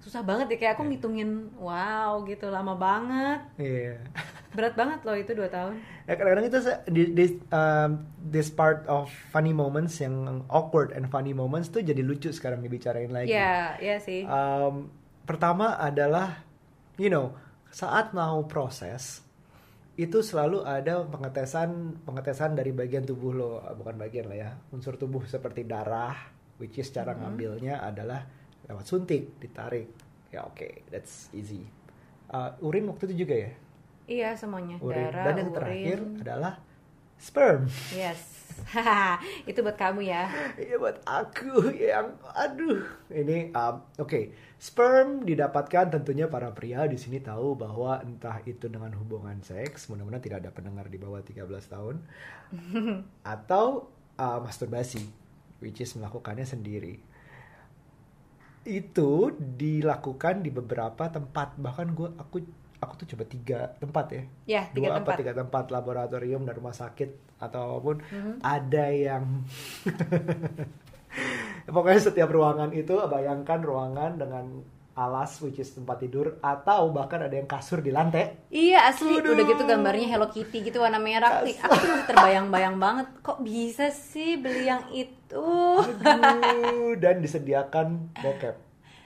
[0.01, 0.75] susah banget ya kayak Iya.
[0.75, 3.95] aku ngitungin wow gitu lama banget Iya.
[4.51, 5.79] berat banget loh itu dua tahun
[6.11, 6.59] Ya kadang-kadang itu
[6.91, 12.35] di- um, this part of funny moments yang awkward and funny moments tuh jadi lucu
[12.35, 13.31] sekarang dibicarain lagi.
[13.31, 14.91] ya ya sih Um,
[15.23, 16.43] pertama adalah,
[16.99, 17.31] you know,
[17.71, 19.23] saat mau proses
[19.95, 25.23] itu selalu ada pengetesan pengetesan dari bagian tubuh lo, bukan bagian lah ya, unsur tubuh
[25.29, 26.17] seperti darah,
[26.59, 28.25] which is cara ngambilnya adalah
[28.67, 29.87] lewat suntik, ditarik.
[30.33, 31.63] Ya oke, that's easy.
[32.33, 33.51] Uh, urin waktu itu juga ya,
[34.11, 34.77] iya semuanya.
[34.83, 34.99] Urin.
[35.15, 35.57] darah Dan yang urin.
[35.57, 36.55] terakhir adalah
[37.17, 37.71] sperm.
[37.95, 38.41] yes.
[39.51, 40.29] Itu buat kamu ya.
[40.59, 42.83] Iya buat aku yang aduh.
[43.09, 44.35] Ini um, oke.
[44.61, 50.21] Sperm didapatkan tentunya para pria di sini tahu bahwa entah itu dengan hubungan seks mudah-mudahan
[50.21, 51.97] tidak ada pendengar di bawah 13 tahun
[53.25, 53.89] atau
[54.21, 55.01] uh, masturbasi
[55.65, 57.01] which is melakukannya sendiri.
[58.61, 61.57] Itu dilakukan di beberapa tempat.
[61.57, 62.37] Bahkan gue aku
[62.81, 66.55] aku tuh coba tiga tempat ya ya tiga dua tempat apa tiga tempat laboratorium dan
[66.55, 68.33] rumah sakit ataupun Mhm.
[68.41, 69.25] ada yang
[71.67, 74.47] pokoknya setiap ruangan itu bayangkan ruangan dengan
[74.93, 79.33] alas which is tempat tidur atau bahkan ada yang kasur di lantai Iya asli Aduh.
[79.33, 81.41] udah gitu gambarnya Hello Kitty gitu warna merah.
[81.41, 83.07] Aku tuh masih terbayang-bayang banget.
[83.21, 85.49] Kok bisa sih beli yang itu?
[85.81, 88.57] Aduh, dan disediakan bokep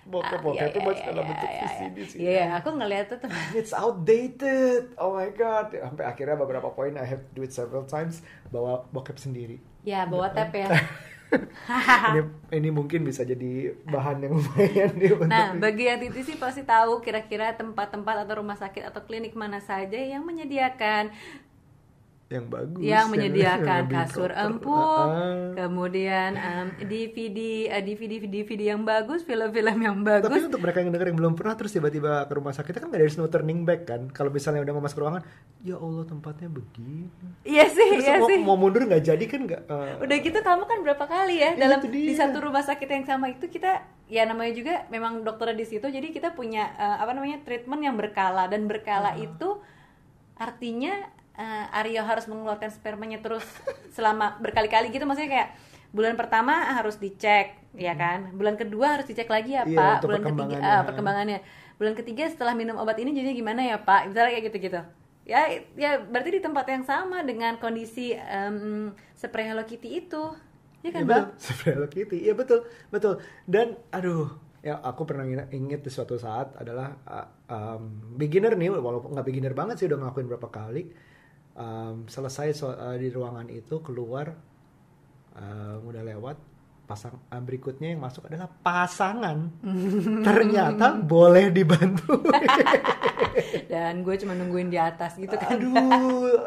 [0.04, 2.30] bokep Ah, bokep iya, itu iya, buat iya, dalam iya, bentuk iya, VCD sih Iya,
[2.30, 3.44] iya, aku ngeliat tuh teman.
[3.56, 4.82] It's outdated.
[5.00, 5.72] Oh my god.
[5.72, 9.58] Sampai akhirnya beberapa poin I have to do it several times bawa bokep sendiri.
[9.82, 10.68] Ya bawa tab ya.
[12.14, 12.20] ini
[12.54, 16.62] ini mungkin bisa jadi bahan yang lumayan nih untuk Nah, bagi yang Titi sih pasti
[16.62, 21.10] tahu kira-kira tempat-tempat atau rumah sakit atau klinik mana saja yang menyediakan
[22.34, 24.44] yang bagus yang menyediakan lebih kasur proper.
[24.44, 25.52] empuk, Ah.
[25.56, 30.44] kemudian em, DVD, eh, DVD, DVD yang bagus, film-film yang Tapi bagus.
[30.44, 33.26] untuk mereka yang denger yang belum pernah terus tiba-tiba ke rumah sakit kan is no
[33.26, 34.08] turning back kan.
[34.08, 35.22] Kalau misalnya udah mau masuk ruangan,
[35.60, 37.06] ya Allah tempatnya begini.
[37.42, 38.38] Iya sih, Terus iya mau, sih.
[38.40, 39.62] mau mundur nggak jadi kan nggak.
[39.64, 43.04] eh, Udah gitu kamu kan berapa kali ya Iya, dalam di satu rumah sakit yang
[43.04, 47.12] sama itu kita ya namanya juga memang dokternya di situ jadi kita punya eh, apa
[47.12, 49.60] namanya treatment yang berkala dan berkala itu
[50.34, 50.92] artinya
[51.36, 53.44] eh, Aryo harus mengeluarkan spermanya terus
[53.96, 55.04] selama berkali-kali gitu.
[55.06, 55.50] Maksudnya kayak
[55.94, 58.34] bulan pertama harus dicek ya kan?
[58.34, 60.04] Bulan kedua harus dicek lagi ya Iya, pak.
[60.04, 60.62] bulan ketiga perkembangannya.
[60.62, 61.38] ah, perkembangannya.
[61.78, 64.10] Bulan ketiga setelah minum obat ini jadinya gimana ya pak?
[64.10, 64.80] Misalnya kayak gitu-gitu.
[65.24, 65.40] Ya
[65.74, 70.22] ya berarti di tempat yang sama dengan kondisi em, spray Hello Kitty itu.
[70.84, 71.24] Ya kan bang?
[71.32, 72.28] betul, spray Hello Kitty.
[72.28, 72.60] Iya betul,
[72.92, 73.14] betul.
[73.48, 74.28] Dan aduh,
[74.60, 77.82] ya aku pernah ingat di suatu saat adalah uh, um,
[78.20, 80.82] beginner nih, walaupun nggak beginner banget sih udah ngelakuin berapa kali.
[81.54, 84.34] Um, selesai so- uh, di ruangan itu keluar,
[85.38, 86.36] um, udah lewat
[86.84, 89.54] pasang uh, berikutnya yang masuk adalah pasangan.
[90.26, 92.18] Ternyata boleh dibantu.
[93.72, 95.56] dan gue cuma nungguin di atas gitu kan.
[95.56, 96.44] Aduh,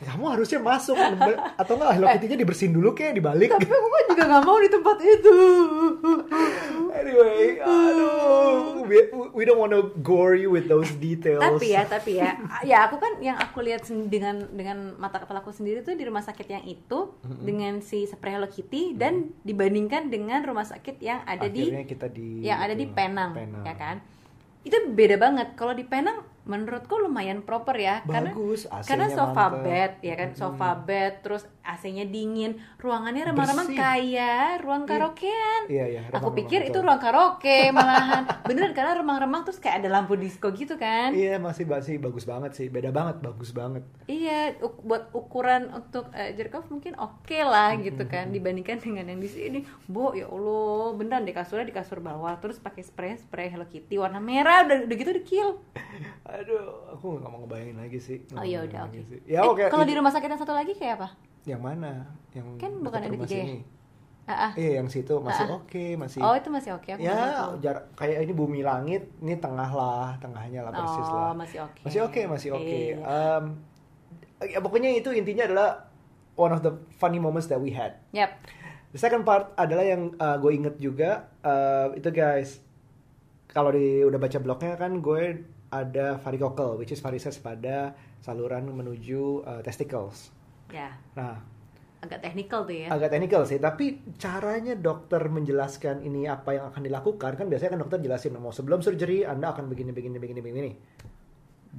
[0.00, 0.96] kamu harusnya masuk
[1.58, 3.48] atau enggak Hello Kitty-nya dibersihin dulu kayak dibalik.
[3.52, 5.36] tapi gue juga nggak mau di tempat itu.
[6.94, 11.42] Anyway, aduh, we, we don't want to gore you with those details.
[11.42, 12.38] tapi ya tapi ya.
[12.62, 16.22] Ya aku kan yang aku lihat dengan dengan mata kepala aku sendiri tuh di rumah
[16.22, 21.50] sakit yang itu dengan si spray Hello Kitty dan dibandingkan dengan rumah sakit yang ada
[21.50, 23.64] Akhirnya di kita di yang ada di Penang, Penang.
[23.66, 23.96] ya kan
[24.64, 25.52] itu beda banget.
[25.54, 28.04] Kalau di Penang menurutku lumayan proper ya.
[28.04, 29.64] Bagus, karena karena sofa mantep.
[29.64, 30.30] bed ya kan?
[30.36, 32.60] Sofa bed terus AC-nya dingin.
[32.76, 35.72] Ruangannya remang-remang kayak ruang karaokean.
[35.72, 38.24] Iya, iya, aku remang-remang, pikir itu ruang karaoke malahan.
[38.48, 41.16] Beneran karena remang-remang terus kayak ada lampu disco gitu kan?
[41.16, 42.68] Iya, masih masih bagus banget sih.
[42.68, 43.80] Beda banget, bagus banget.
[44.04, 48.28] Iya, uk- buat ukuran untuk uh, jerkov mungkin oke lah gitu kan.
[48.28, 49.64] Dibandingkan dengan yang di sini.
[49.88, 53.96] Bo, ya Allah, beneran deh kasurnya di kasur bawah, terus pakai spray spray Hello Kitty
[53.96, 55.56] warna merah udah, udah gitu di kill.
[56.34, 58.18] Aduh, aku nggak mau ngebayangin lagi sih.
[58.26, 58.98] Nggak Oh iya udah oke.
[59.06, 59.18] sih.
[59.24, 59.64] Ya Eh, oke.
[59.70, 61.08] kalau di rumah sakit yang satu lagi kayak apa?
[61.44, 62.08] yang mana?
[62.32, 63.44] Yang Kan bukan ada tiga ya?
[63.44, 63.56] sini.
[64.24, 64.52] Ah.
[64.56, 65.60] Iya, yang situ masih ah.
[65.60, 66.20] oke, masih.
[66.24, 66.88] Oh itu masih oke.
[66.88, 71.12] aku nggak ya, jarak kayak ini bumi langit, ini tengah lah, tengahnya lah persis Oh
[71.12, 71.32] lah.
[71.36, 71.80] masih oke.
[71.84, 72.64] Masih oke, masih oke.
[72.64, 72.96] Iya.
[73.04, 73.44] Um,
[74.40, 75.68] ya, pokoknya itu intinya adalah
[76.40, 78.00] one of the funny moments that we had.
[78.16, 78.32] Yap.
[78.90, 82.64] The second part adalah yang uh, gue inget juga uh, itu guys
[83.44, 89.42] kalau di udah baca blognya kan gue ada varicocle which is varises pada saluran menuju
[89.42, 90.30] uh, testicles.
[90.70, 91.54] Ya, Nah
[92.04, 92.88] agak teknikal tuh ya.
[92.92, 97.80] agak teknikal sih tapi caranya dokter menjelaskan ini apa yang akan dilakukan kan biasanya kan
[97.80, 100.70] dokter jelasin mau sebelum surgery anda akan begini begini begini begini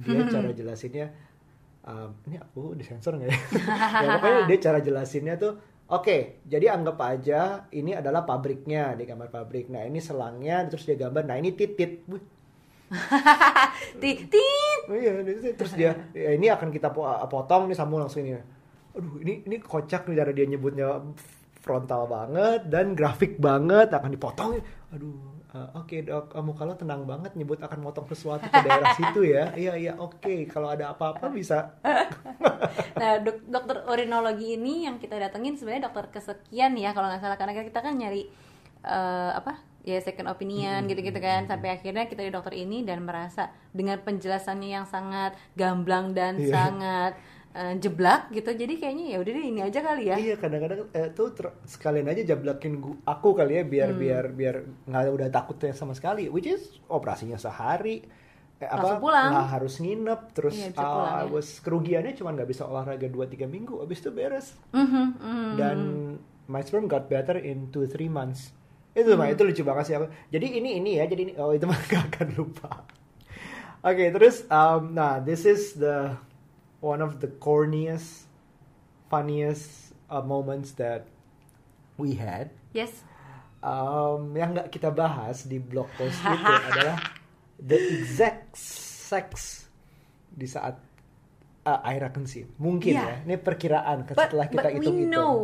[0.02, 1.06] dia cara jelasinnya
[1.86, 3.38] um, ini aku disensor nggak ya?
[4.04, 5.52] ya pokoknya dia cara jelasinnya tuh
[5.88, 10.98] oke jadi anggap aja ini adalah pabriknya di gambar pabrik nah ini selangnya terus dia
[10.98, 12.22] gambar nah ini titit Wih,
[14.02, 14.30] Tit.
[14.86, 15.10] Oh iya,
[15.58, 18.38] terus dia ya ini akan kita po- potong nih sambung langsung ini.
[18.96, 21.02] Aduh, ini ini kocak nih cara dia nyebutnya
[21.60, 24.62] frontal banget dan grafik banget akan dipotong.
[24.94, 25.18] Aduh,
[25.50, 29.50] eh, oke dok, kamu kalau tenang banget nyebut akan motong sesuatu ke daerah situ ya.
[29.58, 31.58] Iya iya oke, kalau ada apa-apa bisa.
[32.96, 37.36] Nah, dok- dokter urinologi ini yang kita datengin sebenarnya dokter kesekian ya kalau nggak salah
[37.36, 38.24] karena kita kan nyari
[38.82, 43.46] eh, apa ya second opinion gitu-gitu kan sampai akhirnya kita di dokter ini dan merasa
[43.70, 46.50] dengan penjelasannya yang sangat gamblang dan Iya.
[46.50, 47.12] sangat
[47.52, 51.08] eh, jeblak gitu jadi kayaknya ya udah deh ini aja kali ya Iya kadang-kadang eh,
[51.08, 53.98] tuh ter- sekalian aja jablakin gu- aku kali ya biar Hmm.
[53.98, 56.26] biar biar nggak udah takutnya sama sekali.
[56.26, 58.02] Which is operasinya sehari.
[58.56, 59.30] Eh, apa Langsung pulang.
[59.30, 61.30] nggak harus nginep terus Iya, pulang, ya.
[61.30, 65.50] was- kerugiannya cuma nggak bisa olahraga 2-3 minggu abis itu beres Mhm, mhm.
[65.54, 65.78] dan
[66.46, 68.55] my sperm got better in 2-3 months
[68.96, 69.34] itu mah Hmm.
[69.36, 72.08] itu lucu banget sih aku jadi ini ini ya jadi ini oh itu mah gak
[72.10, 72.70] akan lupa
[73.82, 76.16] oke terus um, nah this is the
[76.80, 78.24] one of the corniest
[79.06, 81.04] funniest uh, moments that
[81.94, 83.04] we had yes
[83.60, 86.96] um, yang nggak kita bahas di blog post itu adalah
[87.56, 89.64] the exact sex
[90.28, 90.76] di saat
[91.62, 92.52] uh, Aira conceive.
[92.56, 93.02] Mungkin Iya.
[93.02, 93.16] ya.
[93.24, 95.08] Ini perkiraan But- setelah kita but we hitung-hitung.
[95.08, 95.34] know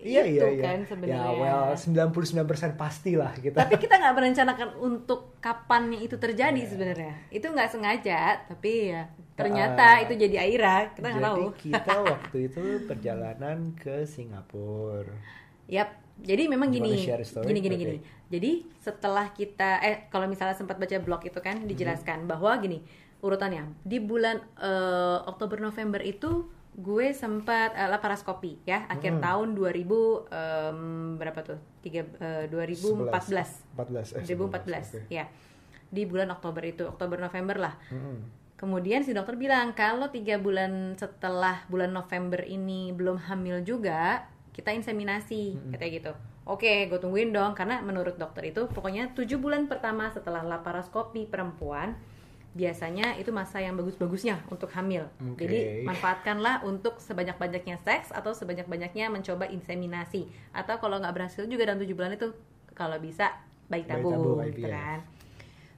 [0.00, 0.62] Iya itu iya iya.
[0.64, 1.20] kan ya sebenarnya.
[1.36, 3.56] well 99% pastilah kita.
[3.58, 6.68] tapi kita nggak merencanakan untuk kapannya itu terjadi Iya.
[6.68, 9.02] sebenarnya itu nggak sengaja tapi ya
[9.34, 10.02] ternyata Ah.
[10.02, 15.12] itu jadi Aira kita nggak Jadi tahu kita waktu itu perjalanan ke Singapura.
[15.66, 15.88] Yap.
[16.20, 17.24] Jadi memang gini, gini,
[17.58, 17.76] gini, Okay.
[17.78, 17.98] gini.
[18.28, 22.84] Jadi setelah kita, eh kalau misalnya sempat baca blog itu kan dijelaskan bahwa gini
[23.20, 26.44] urutannya di bulan eh, Oktober November itu
[26.80, 29.22] gue sempat eh, laparoskopi ya akhir Hmm.
[29.22, 30.80] tahun 2000 em,
[31.14, 31.58] berapa tuh?
[31.78, 33.68] Tiga, eh, 2014.
[33.74, 35.00] 14 eh 2014 oke.
[35.08, 35.24] ya
[35.86, 38.16] di bulan Oktober itu Oktober November lah Mm-mm.
[38.54, 44.70] kemudian si dokter bilang kalau tiga bulan setelah bulan November ini belum hamil juga kita
[44.70, 46.12] inseminasi katanya gitu
[46.44, 51.96] oke gue tungguin dong karena menurut dokter itu pokoknya tujuh bulan pertama setelah laparoskopi perempuan
[52.50, 55.06] biasanya itu masa yang bagus-bagusnya untuk hamil.
[55.22, 55.46] Oke.
[55.46, 60.26] jadi manfaatkanlah untuk sebanyak-banyaknya seks atau sebanyak-banyaknya mencoba inseminasi.
[60.50, 62.34] Atau kalau nggak berhasil juga dalam tujuh bulan itu
[62.74, 63.30] kalau bisa
[63.70, 64.74] Bayi tabung, tabung, gitu IVF.
[64.74, 64.98] kan.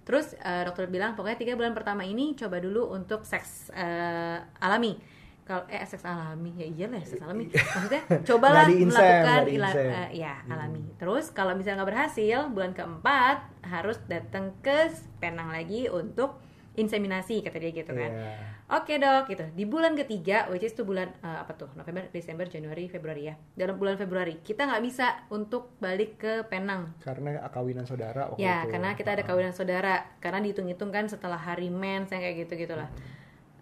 [0.02, 4.96] Terus eh, dokter bilang pokoknya tiga bulan pertama ini coba dulu untuk seks eh, alami.
[5.44, 6.56] Kalau eh seks alami?
[6.56, 7.52] Ya iyalah seks alami.
[7.52, 10.80] Maksudnya cobalah diinsem, melakukan ila- eh, ya alami.
[10.96, 14.88] Terus kalau misalnya nggak berhasil bulan keempat harus datang ke
[15.20, 16.40] Penang lagi untuk
[16.74, 18.34] inseminasi kata dia gitu kan Iya.
[18.72, 19.44] Oke dok, gitu.
[19.52, 21.68] Di bulan ketiga, which is itu bulan eh, apa tuh?
[21.76, 23.36] November, Desember, Januari, Februari ya.
[23.52, 26.96] Dalam bulan Februari kita nggak bisa untuk balik ke Penang.
[26.98, 28.72] Karena kawinan saudara waktu Ya, itu.
[28.72, 29.28] karena kita ada Ah.
[29.28, 29.94] kawinan saudara.
[30.18, 32.88] Karena dihitung-hitung kan setelah hari mens yang kayak gitu gitulah.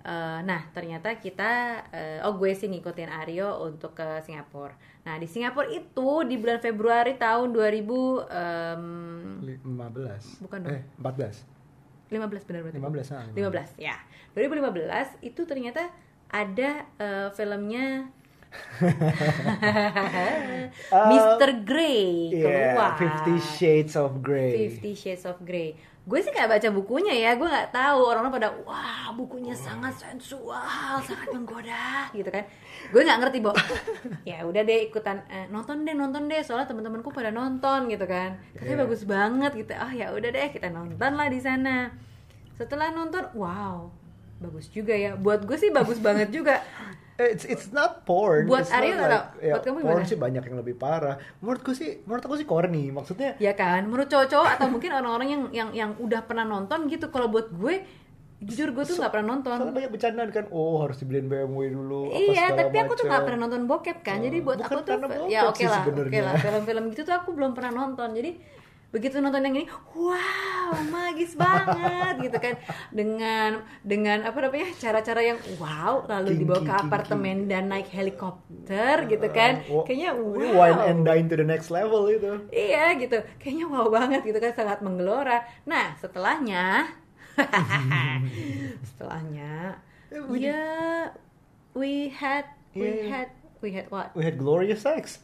[0.01, 1.51] Eh, nah ternyata kita
[1.91, 4.73] eh, oh gue sih ngikutin Aryo untuk ke Singapura.
[5.03, 10.73] Nah di Singapura itu di bulan Februari tahun 2000 em, 15 Bukan dong.
[10.73, 11.60] eh 14
[12.11, 12.79] 15 benar berarti.
[12.83, 13.95] 15 ah, 15 ya
[14.35, 15.87] 2015 itu ternyata
[16.31, 18.11] ada eh, filmnya
[20.91, 21.63] Mr.
[21.63, 26.69] Grey yeah, keluar Fifty Shades of Grey Fifty Shades of Grey gue sih nggak baca
[26.73, 28.01] bukunya ya gue nggak tahu.
[28.09, 32.43] Orang-orang pada wah bukunya sangat sensual sangat menggoda gitu kan.
[32.89, 33.53] Gue nggak ngerti bo.
[34.29, 38.41] Ya udah deh ikutan eh, nonton deh nonton deh soalnya teman-temanku pada nonton gitu kan.
[38.57, 38.83] Katanya Iya.
[38.85, 39.73] bagus banget gitu.
[39.75, 41.93] Ah ya udah deh kita nonton lah di sana.
[42.57, 43.93] Setelah nonton wow
[44.41, 45.15] bagus juga ya.
[45.15, 46.59] Buat gue sih bagus banget juga
[47.21, 48.49] It's it's not porn.
[48.49, 49.25] Buat nggak tau.
[49.39, 50.09] ya, Buat kamu porn gimana?
[50.09, 51.17] sih banyak yang lebih parah.
[51.45, 52.89] Menurutku sih, menurut aku sih corny.
[52.89, 57.13] Maksudnya ya kan menurut cowok-cowok atau mungkin orang-orang yang yang yang udah pernah nonton gitu
[57.13, 57.85] kalau buat gue
[58.41, 60.45] jujur gue tuh nggak pernah nonton soalnya banyak bercandaan kan.
[60.49, 62.09] Oh harus dibeliin BMW dulu.
[62.09, 65.45] iya tapi aku tuh nggak pernah nonton bokep kan jadi buat Bukan aku tuh ya
[65.45, 66.21] oke sih lah oke sebenarnya.
[66.25, 68.41] lah film-film gitu tuh aku belum pernah nonton jadi
[68.91, 72.55] begitu nonton yang ini wow magis banget gitu kan
[72.91, 79.07] dengan dengan apa namanya cara-cara yang wow lalu Kinky, dibawa ke apartemen dan naik helikopter
[79.07, 82.51] gitu kan Wah, kayaknya wow wine and dine to the next level itu.
[82.51, 85.39] Iya gitu, kayaknya wow banget gitu kan sangat menggelora.
[85.71, 86.91] Nah setelahnya,
[88.91, 89.79] setelahnya,
[90.11, 90.67] Eh, ya
[91.79, 93.07] we had, we Yeah.
[93.07, 93.29] had,
[93.63, 94.11] we had what?
[94.19, 95.23] We had glorious sex.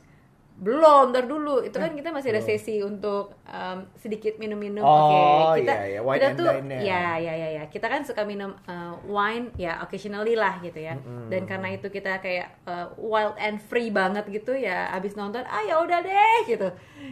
[0.57, 1.61] Belum, ntar dulu.
[1.61, 4.81] Itu kan kita masih ada sesi untuk um, sedikit minum-minum.
[4.81, 6.01] Oh, Oke, kita iya, iya.
[6.01, 6.47] Wine kita tuh,
[6.81, 7.65] ya, ya, ya, ya.
[7.69, 10.97] Kita kan suka minum uh, wine, ya, occasionally lah gitu ya.
[11.29, 14.89] Dan karena itu kita kayak uh, wild and free banget gitu ya.
[14.97, 16.69] Abis nonton, ah ya udah deh gitu.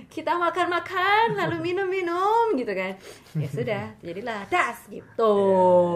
[0.09, 2.96] Kita makan-makan, lalu minum-minum gitu kan.
[3.37, 5.35] Ya sudah, jadilah das gitu.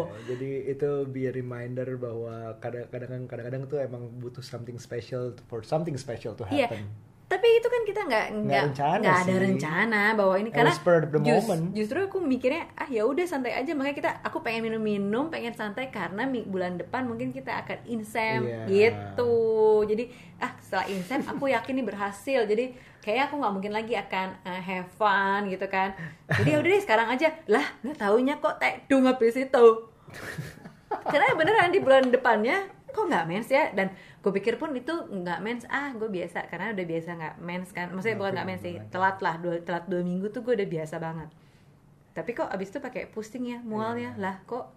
[0.04, 5.64] Ya, jadi itu be a reminder bahwa kadang-kadang kadang-kadang tuh emang butuh something special for
[5.64, 6.68] something special to Iya.
[6.68, 7.08] happen.
[7.28, 9.36] Tapi itu kan kita nggak nggak nggak ada sih.
[9.36, 11.76] rencana bahwa ini karena was spur of the jus- moment.
[11.76, 13.72] justru aku mikirnya ah ya udah santai aja.
[13.72, 18.64] Makanya kita aku pengen minum-minum pengen santai karena bulan depan mungkin kita akan insem Iya.
[18.64, 19.36] gitu.
[19.84, 22.40] Jadi ah setelah insem aku yakin ini berhasil.
[22.42, 25.92] Jadi kayaknya aku nggak mungkin lagi akan uh, have fun gitu kan.
[26.32, 27.28] Jadi ya udah deh sekarang aja.
[27.44, 29.64] Lah nggak taunya kok tekdung habis itu.
[31.04, 32.56] Karena beneran di bulan depannya
[32.88, 33.68] kok nggak mens ya?
[33.70, 37.68] Dan gue pikir pun itu nggak mens ah gue biasa karena udah biasa nggak mens
[37.70, 37.87] kan.
[37.90, 40.98] Maksudnya bukan nggak mens sih telat lah dua, telat dua minggu tuh gue udah biasa
[40.98, 41.31] banget.
[42.12, 44.74] Tapi kok abis itu pakai pusing ya mualnya lah kok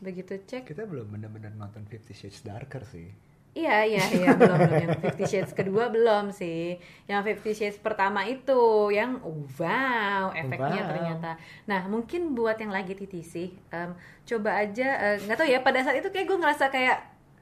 [0.00, 0.64] begitu cek.
[0.66, 3.08] Kita belum benar-benar nonton Fifty Shades Darker sih.
[3.52, 4.80] iya iya iya belum belum.
[4.86, 6.78] Yang Fifty Shades kedua belum sih.
[7.04, 10.90] Yang Fifty Shades pertama itu yang oh, wow efeknya Wow.
[10.94, 11.30] ternyata.
[11.66, 13.34] Nah mungkin buat yang lagi TTC
[13.68, 13.90] em,
[14.24, 16.98] coba aja eh, nggak tahu ya pada saat itu kayak gue ngerasa kayak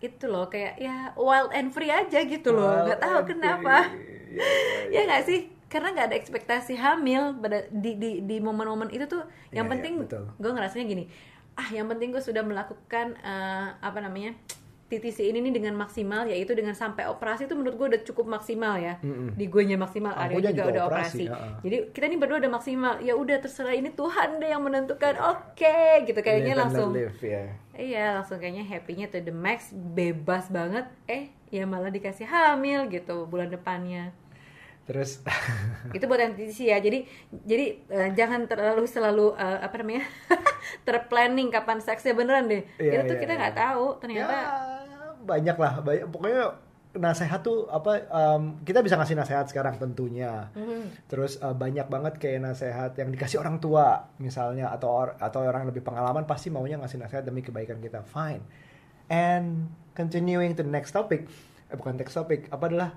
[0.06, 4.14] itu loh kayak ya wild and free aja gitu loh nggak tahu Wild kenapa free.
[4.92, 9.08] Ya, ya nggak sih karena nggak ada ekspektasi hamil pada di di di momen-momen itu
[9.08, 10.22] tuh yang Iya, iya, penting betul.
[10.36, 11.04] gue ngerasanya gini
[11.56, 14.36] ah yang penting gue sudah melakukan eh, apa namanya
[14.86, 18.78] TTC ini nih dengan maksimal yaitu dengan sampai operasi itu menurut gue udah cukup maksimal
[18.78, 19.02] ya.
[19.02, 19.34] Mm-mm.
[19.34, 21.58] di gue nya maksimal Aryo juga juga udah operasi, operasi, ha-ha.
[21.66, 22.92] jadi kita nih berdua udah maksimal.
[23.02, 25.14] Ya udah terserah ini Tuhan deh yang menentukan.
[25.18, 26.90] Oke gitu kayaknya Live langsung.
[26.94, 27.44] live, ya.
[27.76, 30.86] Iya langsung kayaknya happy-nya to the max bebas banget.
[31.10, 34.10] Eh ya malah dikasih hamil gitu bulan depannya
[34.86, 35.20] Terus
[35.96, 37.02] itu buat TTC ya jadi
[37.42, 40.06] jadi eh, jangan terlalu selalu eh, apa namanya
[40.86, 43.62] terplanning kapan seksnya beneran deh Iya, itu tuh iya, kita nggak iya.
[43.66, 44.50] tahu ternyata ya,
[45.26, 46.06] banyak lah, banyak.
[46.08, 46.54] Pokoknya
[46.96, 48.08] nasehat tuh apa?
[48.08, 50.48] em, kita bisa ngasih nasehat sekarang tentunya.
[50.56, 50.88] Hmm.
[51.10, 55.66] Terus eh, banyak banget kayak nasehat yang dikasih orang tua misalnya atau or- atau orang
[55.66, 58.00] yang lebih pengalaman pasti maunya ngasih nasehat demi kebaikan kita.
[58.06, 58.40] Fine.
[59.12, 61.28] And continuing to the next topic,
[61.70, 62.90] eh bukan next topic, apa adalah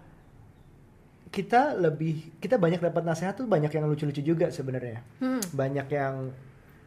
[1.29, 5.05] kita lebih kita banyak dapat nasehat tuh banyak yang lucu-lucu juga sebenarnya.
[5.21, 5.41] Hmm.
[5.53, 6.33] Banyak yang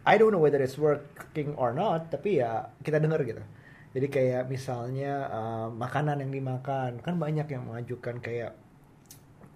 [0.02, 3.42] I don't know whether it's working or not, tapi ya kita dengar gitu.
[3.92, 8.58] Jadi kayak misalnya eh, makanan yang dimakan, kan banyak yang mengajukan kayak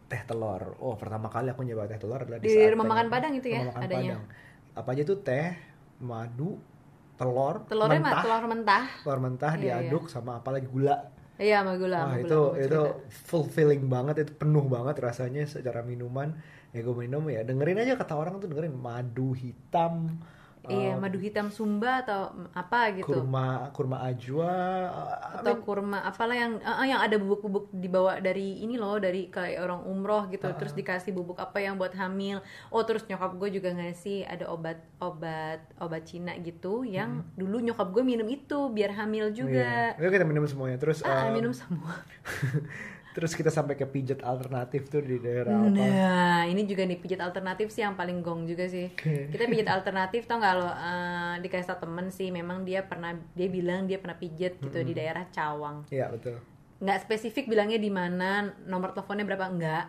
[0.06, 0.78] teh telur.
[0.78, 3.48] Oh, pertama kali aku nyoba teh telur adalah di, Di saat rumah makan Padang itu
[3.50, 4.14] ya, makan adanya.
[4.14, 4.22] Padang.
[4.76, 5.50] Apa aja tuh teh,
[5.98, 6.62] madu,
[7.18, 11.15] telur, telurnya mentah, telur mentah telur mentah Iya, diaduk sama apalagi gula.
[11.36, 12.80] Iya gula Wah itu itu
[13.28, 16.32] fulfilling banget, itu penuh banget rasanya secara minuman.
[16.74, 20.20] Ya gue minum ya dengerin aja kata orang tuh dengerin madu hitam,
[20.68, 23.06] iya um, madu hitam sumba atau apa gitu.
[23.08, 24.50] Kurma kurma ajwa
[24.90, 28.98] uh, I atau mean, kurma apalah yang ah, yang ada bubuk-bubuk dibawa dari ini loh
[28.98, 30.56] dari kayak orang umroh gitu Ah.
[30.56, 32.42] terus dikasih bubuk apa yang buat hamil.
[32.74, 37.92] Oh terus nyokap gue juga ngasih ada obat obat obat Cina gitu yang dulu nyokap
[37.92, 39.94] gue minum itu biar hamil juga.
[39.94, 40.10] iya.
[40.10, 40.78] Kita minum semuanya.
[40.80, 42.00] Terus ah, um, minum semua
[43.16, 47.24] terus kita sampai ke pijat alternatif tuh di daerah apa Nah, ini juga nih pijat
[47.24, 48.92] alternatif sih yang paling gong juga sih.
[49.32, 50.68] Kita pijat alternatif tau nggak lo?
[50.68, 54.92] eh, dikasih tau temen sih, memang dia pernah dia bilang dia pernah pijat gitu di
[54.92, 55.88] daerah Cawang.
[55.88, 56.36] Iya betul
[56.76, 59.84] Nggak spesifik bilangnya di mana, nomor teleponnya berapa enggak.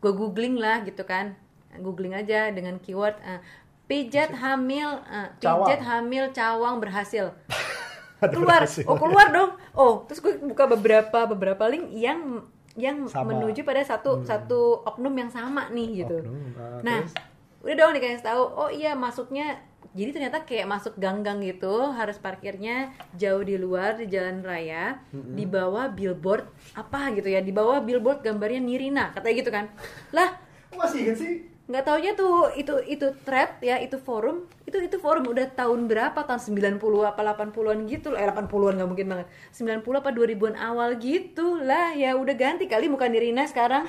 [0.00, 1.36] Gue googling lah gitu kan,
[1.84, 3.44] googling aja dengan keyword eh,
[3.84, 5.84] pijat hamil, eh, pijat Cawang.
[5.84, 7.28] hamil Cawang berhasil.
[8.24, 9.52] Keluar, oh keluar dong.
[9.76, 13.34] Oh, terus gue buka beberapa beberapa link yang yang Sama.
[13.34, 16.18] menuju pada satu satu oknum yang sama nih gitu.
[16.26, 17.14] Oknum, ah, Nah, terus?
[17.62, 18.42] udah dong dikasih tahu.
[18.58, 19.62] Oh iya, masuknya
[19.94, 25.46] jadi ternyata kayak masuk gang-gang gitu, harus parkirnya jauh di luar di jalan raya, di
[25.46, 29.70] bawah billboard apa gitu ya, di bawah billboard gambarnya Nirina, katanya gitu kan.
[30.10, 30.34] Lah,
[30.74, 31.32] masih ingat sih
[31.64, 34.44] nggak taunya tuh itu itu thread ya itu forum.
[34.68, 36.16] Itu itu forum udah tahun berapa?
[36.16, 39.26] Tahun 90 apa 80-an gitu eh 80-an nggak mungkin banget.
[39.56, 41.96] 90 apa 2000-an awal gitu lah.
[41.96, 43.88] Ya udah ganti kali muka Nirina sekarang.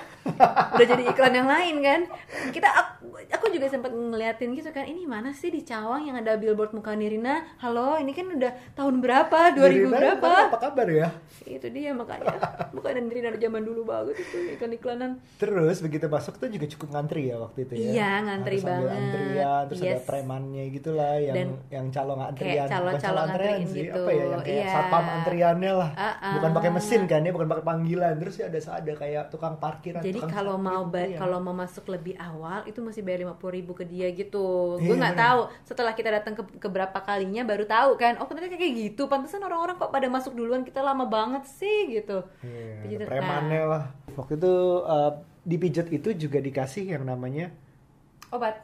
[0.76, 2.02] Udah jadi iklan yang lain kan.
[2.56, 4.88] Kita aku, aku juga sempat ngeliatin gitu kan.
[4.88, 7.44] Ini mana sih di Cawang yang ada billboard muka Nirina?
[7.60, 9.52] Halo ini kan udah tahun berapa?
[9.52, 10.32] 2000 Nirina, berapa?
[10.48, 11.12] apa kabar ya?
[11.44, 12.40] Itu dia makanya.
[12.72, 15.20] Bukan Nirina zaman dulu banget itu iklan-iklanan.
[15.44, 18.92] Terus begitu masuk tuh juga cukup ngantri ya waktu itu ya Iya, ngantri Harus banget.
[18.96, 20.04] antrian terus ada Yes.
[20.04, 23.98] premannya gitulah yang Dan yang calon antrian kayak bukan calo-calo calon antrian sih gitu.
[23.98, 24.70] apa ya yang kayak Iya.
[24.72, 26.34] satpam antriannya lah Ah, ah.
[26.36, 30.00] bukan pakai mesin kan ya bukan pakai panggilan terus ya ada ada kayak tukang parkiran
[30.00, 31.20] Jadi tukang kalau parkir mau ba- antrian.
[31.20, 34.46] kalau mau masuk lebih awal itu mesti bayar lima ribu ke dia gitu.
[34.76, 35.26] Iya, Gue nggak bener.
[35.26, 35.42] tahu.
[35.64, 38.18] Setelah kita datang ke, ke berapa kalinya baru tahu kan.
[38.18, 39.06] Oh ternyata kayak gitu.
[39.06, 42.22] Pantesan orang-orang kok pada masuk duluan kita lama banget sih gitu.
[42.40, 45.12] Iya, Pijit- ada premannya lah waktu itu uh,
[45.46, 47.54] di pijat itu juga dikasih yang namanya
[48.34, 48.58] Obat.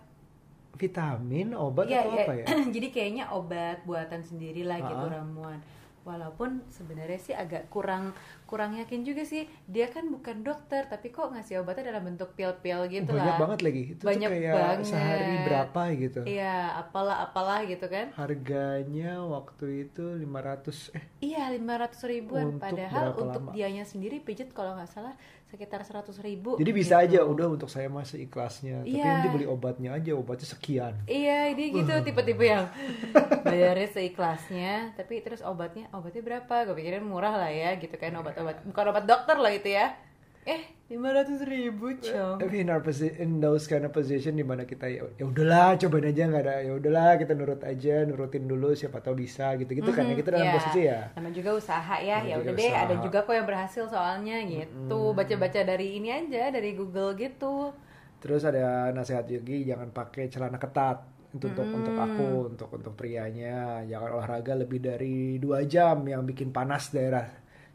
[0.76, 2.24] vitamin obat Iya, atau iya.
[2.26, 5.62] apa ya Jadi kayaknya obat buatan sendiri lah gitu ramuan.
[6.02, 8.18] Walaupun sebenarnya sih agak kurang
[8.52, 9.44] kurang yakin juga sih.
[9.66, 13.40] Dia kan bukan dokter, tapi kok ngasih obatnya dalam bentuk pil-pil gitu banyak lah.
[13.40, 14.86] banget lagi itu Banyak tuh kayak banget.
[14.86, 18.12] sehari berapa gitu Iya, apalah apalah gitu kan.
[18.12, 22.46] harganya waktu itu 500 eh Iya, 500 ribuan.
[22.52, 23.52] Untuk Padahal untuk lama?
[23.52, 25.16] dianya sendiri pijat kalau nggak salah
[25.48, 26.56] sekitar 100 ribu.
[26.56, 27.08] jadi bisa gitu.
[27.10, 29.04] aja udah untuk saya masih ikhlasnya tapi Iya.
[29.06, 32.72] nanti beli obatnya aja obatnya sekian Iya, dia gitu tipe-tipe yang
[33.44, 36.56] bayarnya seikhlasnya, tapi terus obatnya obatnya berapa?
[36.64, 38.66] Gue pikirin murah lah ya, gitu kan obat-obat.
[38.66, 39.94] Bukan obat dokter lah itu ya.
[40.42, 40.58] Eh,
[40.90, 42.42] 500 ribu, cong.
[42.52, 46.04] in our posi- in those kind of position di mana kita ya ya udahlah cobain
[46.04, 49.88] aja nggak ada ya udahlah kita nurut aja nurutin dulu siapa tahu bisa gitu gitu
[49.90, 50.56] kan ya kita dalam Iya.
[50.58, 52.74] posisi ya Namanya juga usaha ya, ya udah deh.
[52.74, 55.02] Ada juga kok yang berhasil soalnya gitu.
[55.14, 57.72] Baca-baca dari ini aja, dari Google gitu.
[58.18, 61.02] terus ada nasihat Yogi jangan pakai celana ketat
[61.32, 66.50] itu untuk untuk aku untuk untuk prianya jangan olahraga lebih dari dua jam yang bikin
[66.50, 67.26] panas daerah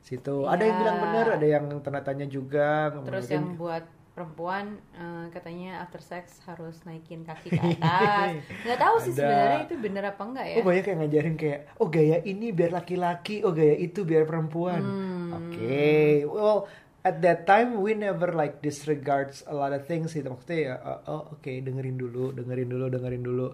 [0.06, 3.84] situ ada yang bilang benar ada yang tanda tanya juga Terus mungkin- yang buat
[4.16, 8.40] perempuan eh, katanya after sex harus naikin kaki ke atas.
[8.64, 10.54] Nggak tahu sih sebenarnya itu bener apa enggak ya.
[10.56, 14.80] Oh banyak yang ngajarin kayak oh gaya ini biar laki-laki, oh gaya itu biar perempuan.
[14.80, 15.30] Hmm.
[15.36, 16.64] Oke, well
[17.04, 21.00] at that time we never like disregards a lot of things sih maksudnya ya uh,
[21.12, 23.48] oh oke dengerin dulu, dengerin dulu, dengerin dulu.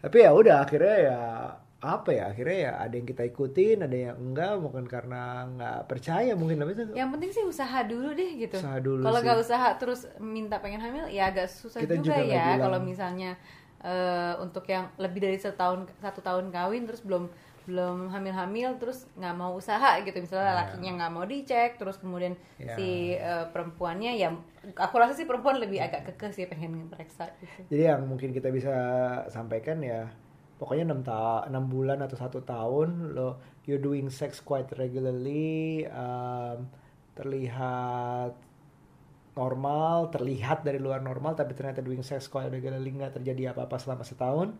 [0.00, 1.20] Tapi ya udah akhirnya ya
[1.80, 6.36] apa ya akhirnya ya ada yang kita ikutin, ada yang enggak mungkin karena nggak percaya
[6.36, 8.56] mungkin tapi itu Yang penting sih usaha dulu deh gitu.
[8.60, 12.36] Usaha dulu Kalau nggak usaha terus minta pengen hamil ya agak susah Kita juga, juga
[12.36, 12.60] ya.
[12.60, 13.40] Kalau misalnya
[13.80, 17.32] eh, untuk yang lebih dari setahun satu tahun kawin terus belum
[17.64, 20.58] belum hamil-hamil terus nggak mau usaha gitu misalnya Ya.
[20.64, 22.74] lakinya nggak mau dicek terus kemudian Ya.
[22.76, 24.36] si eh, perempuannya ya
[24.76, 27.72] aku rasa sih perempuan lebih agak kekeh sih pengen periksa gitu.
[27.72, 28.74] Jadi yang mungkin kita bisa
[29.32, 30.08] sampaikan ya
[30.60, 36.68] pokoknya 6 ta 6 bulan atau satu tahun lo you're doing sex quite regularly um,
[37.16, 38.36] terlihat
[39.38, 44.04] normal terlihat dari luar normal tapi ternyata doing sex quite regularly nggak terjadi apa-apa selama
[44.04, 44.52] setahun.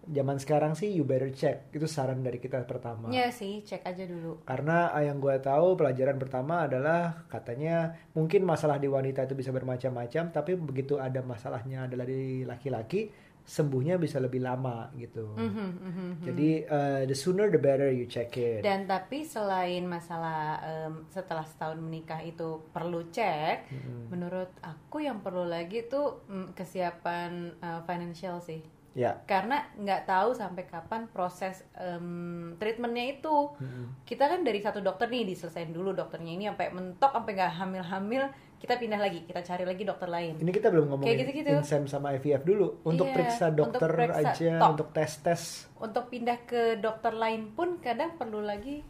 [0.00, 1.68] Zaman sekarang sih you better check.
[1.76, 3.12] Itu saran dari kita pertama.
[3.12, 4.40] Ya sih cek aja dulu.
[4.48, 9.52] karena eh, yang gue tahu pelajaran pertama adalah katanya mungkin masalah di wanita itu bisa
[9.52, 13.12] bermacam-macam tapi begitu ada masalahnya adalah di laki-laki
[13.50, 16.08] sembuhnya bisa lebih lama gitu Mhm, mhm.
[16.22, 21.42] jadi eh, the sooner the better you check it Dan tapi selain masalah em, setelah
[21.42, 23.66] setahun menikah itu perlu cek,
[24.06, 28.62] menurut aku yang perlu lagi tuh mm, kesiapan eh, financial sih.
[28.90, 29.22] Ya.
[29.22, 34.02] karena nggak tahu sampai kapan proses em, treatmentnya itu Mm-mm.
[34.02, 38.26] kita kan dari satu dokter nih diselesain dulu dokternya ini sampai mentok sampai nggak hamil-hamil
[38.60, 41.50] kita pindah lagi kita cari lagi dokter lain Ini kita belum ngomongin Kayak gitu-gitu.
[41.56, 42.84] insem sama IVF dulu.
[42.84, 44.68] Untuk Iya, periksa untuk dokter periksa aja, tok.
[44.70, 45.42] untuk tes-tes.
[45.78, 48.84] untuk pindah ke dokter lain pun kadang perlu lagi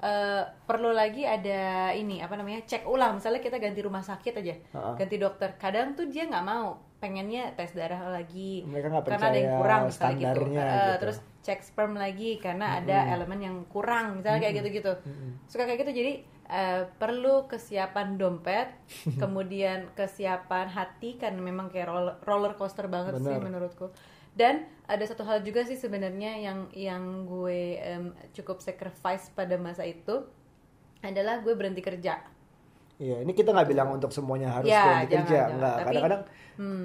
[0.00, 1.60] eh, perlu lagi ada
[1.92, 4.90] ini apa namanya cek ulang misalnya kita ganti rumah sakit aja Ha-ha.
[4.94, 9.38] ganti dokter kadang tuh dia nggak mau pengennya tes darah lagi Mereka nggak karena ada
[9.38, 10.40] yang kurang misalnya gitu.
[10.42, 10.92] Eh, gitu.
[10.98, 14.92] terus cek sperm lagi karena ada elemen yang kurang misalnya kayak gitu-gitu
[15.46, 16.12] suka kayak gitu jadi
[16.48, 18.68] eh, perlu kesiapan dompet
[19.22, 23.44] kemudian kesiapan hati karena memang kayak roller, roller coaster banget sih Benar.
[23.44, 23.88] menurutku
[24.34, 29.86] dan ada satu hal juga sih sebenarnya yang yang gue em, cukup sacrifice pada masa
[29.86, 30.26] itu
[31.00, 32.34] adalah gue berhenti kerja
[32.94, 35.56] Iya, ini kita nggak bilang untuk semuanya harus Ya, berhenti jangan, kerja, jangan.
[35.58, 35.76] nggak.
[35.82, 36.22] Kadang-kadang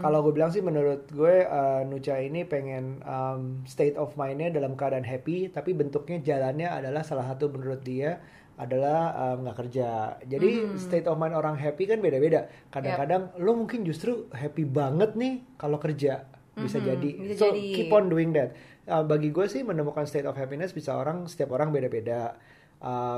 [0.02, 4.74] kalau gue bilang sih menurut gue uh, Nucha ini pengen um, state of mind-nya dalam
[4.74, 8.18] keadaan happy, tapi bentuknya jalannya adalah salah satu menurut dia
[8.60, 9.90] adalah um, nggak kerja.
[10.22, 12.46] Jadi state of mind orang happy kan beda-beda.
[12.68, 17.10] Kadang-kadang lo mungkin justru happy banget nih kalau kerja bisa Mhm, jadi.
[17.18, 17.64] bisa so jadi.
[17.72, 18.52] keep on doing that.
[18.84, 22.36] Uh, bagi gue sih menemukan state of happiness bisa orang setiap orang beda-beda.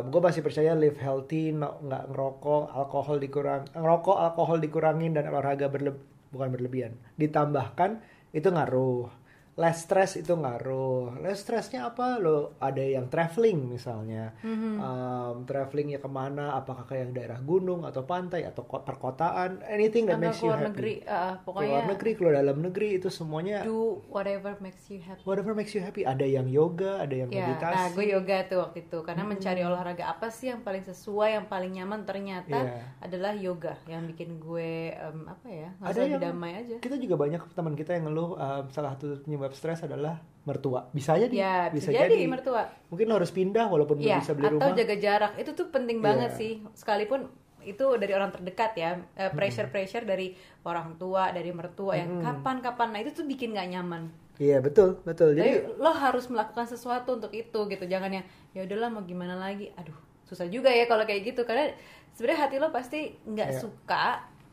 [0.04, 6.02] gue masih percaya live healthy, nggak ngerokok, alkohol dikurang, ngerokok, alkohol dikurangin dan olahraga berle-
[6.30, 9.21] bukan berlebihan, ditambahkan itu ngaruh.
[9.54, 11.20] Less stress itu ngaruh.
[11.20, 12.16] Less stressnya apa?
[12.16, 16.56] Lo ada yang traveling misalnya, Um, travelingnya ke mana?
[16.56, 19.60] Apakah ke yang daerah gunung atau pantai atau ko- perkotaan?
[19.64, 20.68] Anything that makes you keluar happy.
[20.72, 25.52] negeri Keluar pokoknya negeri, keluar dalam negeri itu semuanya do whatever makes you happy whatever
[25.52, 26.04] makes you happy.
[26.04, 27.76] Ada yang yoga, ada yang Ya, meditasi.
[27.76, 31.48] nah gue yoga tuh waktu itu karena mencari olahraga apa sih yang paling sesuai, yang
[31.48, 32.82] paling nyaman ternyata Iya.
[33.00, 36.76] adalah yoga yang bikin gue em, apa ya Ada yang- damai aja.
[36.78, 40.90] Kita juga banyak teman kita yang ngeluh um, salah satu penyebab stres adalah mertua.
[40.90, 42.66] Bisa jadi, Ya bisa, jadi, mertua.
[42.90, 44.74] Mungkin lo harus pindah walaupun belum Ya bisa beli atau rumah.
[44.74, 46.06] jaga jarak itu tuh penting Iya.
[46.06, 47.30] banget sih sekalipun
[47.62, 48.98] itu dari orang terdekat ya
[49.32, 54.10] pressure pressure dari orang tua dari mertua yang kapan-kapan nah itu tuh bikin nggak nyaman.
[54.36, 55.38] Iya betul betul.
[55.38, 57.86] Jadi Jadi lo harus melakukan sesuatu untuk itu gitu.
[57.86, 59.70] Jangan yang ya udahlah mau gimana lagi.
[59.78, 59.94] Aduh,
[60.26, 61.70] susah juga ya kalau kayak gitu karena
[62.12, 63.60] sebenarnya hati lo pasti nggak Iya.
[63.62, 64.06] suka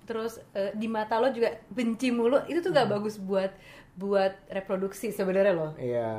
[0.09, 2.41] terus eh, di mata lo juga benci mulu.
[2.49, 3.53] Itu tuh gak bagus buat
[3.99, 5.69] buat reproduksi sebenarnya lo.
[5.77, 6.13] Iya,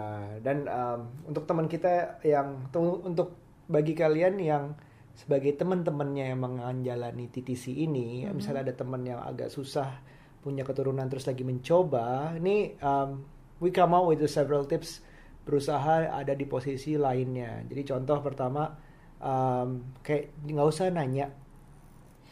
[0.46, 3.34] dan um, untuk teman kita yang untuk
[3.66, 4.78] bagi kalian yang
[5.16, 10.00] sebagai teman-temannya yang menjalani TTC ini, misalnya ada teman yang agak susah
[10.40, 13.24] punya keturunan terus lagi mencoba, ini um,
[13.64, 15.04] we come out with several tips
[15.44, 17.64] berusaha ada di posisi lainnya.
[17.68, 18.76] Jadi contoh pertama
[19.24, 21.32] um, kayak nggak usah nanya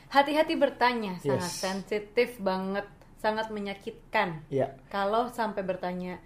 [0.07, 1.59] Hati-hati bertanya, sangat Yes.
[1.59, 2.87] sensitif banget,
[3.17, 4.47] sangat menyakitkan.
[4.47, 6.23] ya Kalau sampai bertanya,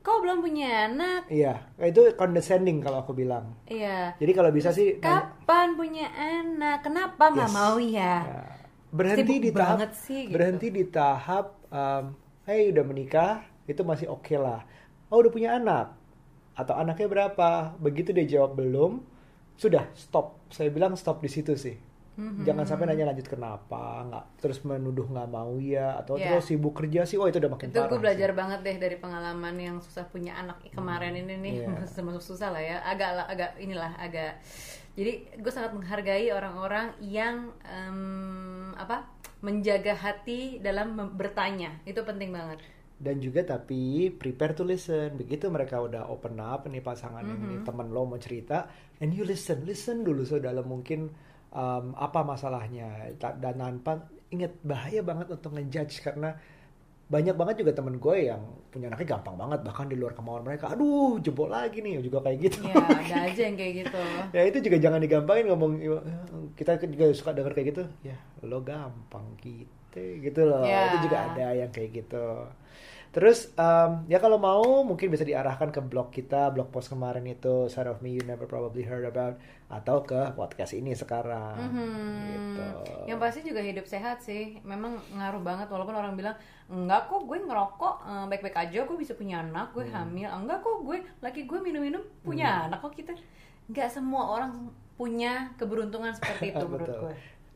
[0.00, 1.26] kau belum punya anak?
[1.28, 4.12] iya itu condescending kalau aku bilang Iya.
[4.16, 6.82] jadi kalau bisa sih nanya- Kapan punya anak?
[6.82, 7.56] Kenapa nggak Yes.
[7.56, 8.14] mau ya?
[8.20, 8.42] Ya.
[8.90, 10.32] berhenti Sibuk di tahap banget sih, gitu.
[10.32, 12.04] berhenti di tahap um,
[12.44, 13.32] hey udah menikah
[13.64, 14.68] itu masih oke lah
[15.08, 15.96] oh udah punya anak
[16.52, 19.00] atau anaknya berapa begitu dia jawab belum
[19.54, 21.72] sudah stop saya bilang stop di situ sih
[22.12, 22.44] Mm-hmm.
[22.44, 26.28] jangan sampai nanya lanjut kenapa nggak terus menuduh nggak mau ya atau Ya.
[26.28, 28.04] terus sibuk kerja sih oh itu udah makin itu parah gue sih.
[28.04, 31.88] belajar banget deh dari pengalaman yang susah punya anak kemarin ini nih Iya.
[31.96, 34.36] termasuk susah lah ya agak agak inilah agak
[34.92, 37.98] jadi gue sangat menghargai orang-orang yang em,
[38.74, 39.08] apa
[39.40, 42.60] menjaga hati dalam bertanya itu penting banget
[42.94, 47.56] dan juga tapi prepare to listen begitu mereka udah open up nih pasangan yang Mm-hmm.
[47.56, 51.10] ini teman lo mau cerita and you listen listen dulu sedalam mungkin
[51.52, 53.12] um, apa masalahnya?
[53.20, 56.34] Dan tanpa ingat bahaya banget untuk ngejudge karena
[57.12, 58.40] banyak banget juga temen gue yang
[58.72, 62.48] punya anaknya gampang banget bahkan di luar kemauan mereka aduh jebol lagi nih juga kayak
[62.48, 62.64] gitu.
[62.64, 64.00] Ya ada aja yang kayak gitu.
[64.36, 65.72] Ya itu juga jangan digampangin ngomong
[66.56, 67.84] kita juga suka denger kayak gitu.
[68.00, 70.64] Ya lo gampang gitu gitu loh.
[70.64, 70.88] Ya.
[70.88, 72.48] itu juga ada yang kayak gitu
[73.12, 77.68] terus em, ya kalau mau mungkin bisa diarahkan ke blog kita blog post kemarin itu
[77.68, 79.36] side of me you never probably heard about
[79.68, 81.88] atau ke podcast ini sekarang Mhm.
[82.26, 82.64] gitu
[83.04, 84.60] Yang pasti juga hidup sehat sih.
[84.62, 86.36] Memang ngaruh banget walaupun orang bilang
[86.66, 89.92] enggak kok gue ngerokok eh, baik-baik aja gue bisa punya anak, gue Hmm.
[90.06, 90.28] hamil.
[90.28, 93.12] Enggak kok gue laki gue minum-minum punya anak kok kita.
[93.66, 97.12] Enggak semua orang punya keberuntungan seperti itu menurut gue.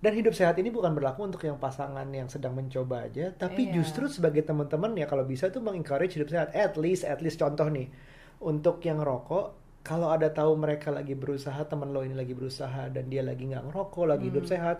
[0.06, 3.82] Dan hidup sehat ini bukan berlaku untuk yang pasangan yang sedang mencoba aja, tapi Iya.
[3.82, 6.54] justru sebagai teman-teman ya kalau bisa tuh mengencourage hidup sehat.
[6.54, 7.90] At least, at least contoh nih,
[8.38, 13.10] untuk yang rokok, kalau ada tahu mereka lagi berusaha, teman lo ini lagi berusaha dan
[13.10, 14.52] dia lagi nggak ngerokok, lagi hidup Hmm.
[14.54, 14.76] sehat,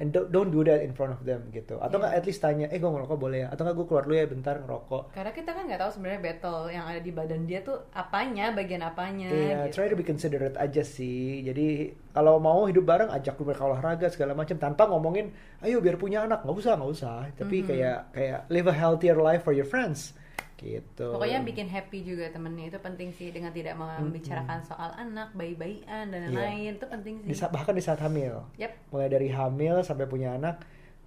[0.00, 2.66] and don't, don't do that in front of them gitu atau nggak at least tanya
[2.72, 5.50] eh gue ngerokok boleh ya atau nggak gue keluar dulu ya bentar ngerokok Karena kita
[5.52, 9.28] kan nggak tahu sebenarnya battle yang ada di badan dia tuh apanya, bagian apanya.
[9.28, 9.76] Iya, gitu.
[9.76, 11.44] try to be considerate aja sih.
[11.44, 15.30] Jadi kalau mau hidup bareng, ajak lu mereka olahraga segala macam tanpa ngomongin,
[15.60, 17.16] ayo biar punya anak, nggak usah nggak usah.
[17.36, 17.68] Tapi Mm-hmm.
[17.68, 20.16] kayak kayak live a healthier life for your friends,
[20.60, 21.06] gitu.
[21.10, 26.20] Pokoknya bikin happy juga temennya itu penting sih dengan tidak membicarakan soal anak, bayi-bayian dan
[26.22, 26.30] Iya.
[26.30, 27.48] lain-lain itu penting sih.
[27.48, 28.92] bahkan di saat hamil, Yap.
[28.92, 30.60] mulai dari hamil sampai punya anak,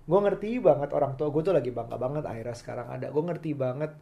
[0.04, 3.08] gue ngerti banget orang tua gue tuh lagi bangga banget akhirnya sekarang ada.
[3.08, 3.94] Gue ngerti banget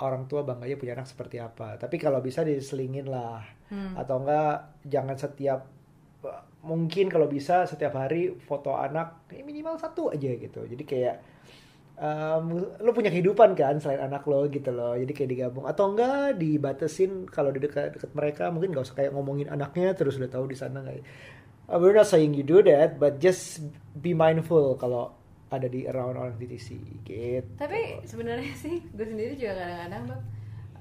[0.00, 1.76] orang tua bangganya punya anak seperti apa.
[1.76, 3.94] Tapi kalau bisa diselingin lah, Hmm.
[3.94, 5.66] atau enggak jangan setiap
[6.60, 11.16] mungkin kalau bisa setiap hari foto anak ya minimal satu aja gitu jadi kayak
[12.00, 12.44] um,
[12.80, 17.28] lo punya kehidupan kan selain anak lo gitu loh jadi kayak digabung atau enggak dibatasin
[17.28, 20.56] kalau di dekat dekat mereka mungkin nggak usah kayak ngomongin anaknya terus udah tahu di
[20.56, 21.04] sana nggak
[21.68, 23.60] uh, we're not saying you do that but just
[23.94, 25.12] be mindful kalau
[25.50, 30.22] ada di around orang DTC gitu Tapi sebenarnya sih gue sendiri juga kadang-kadang bang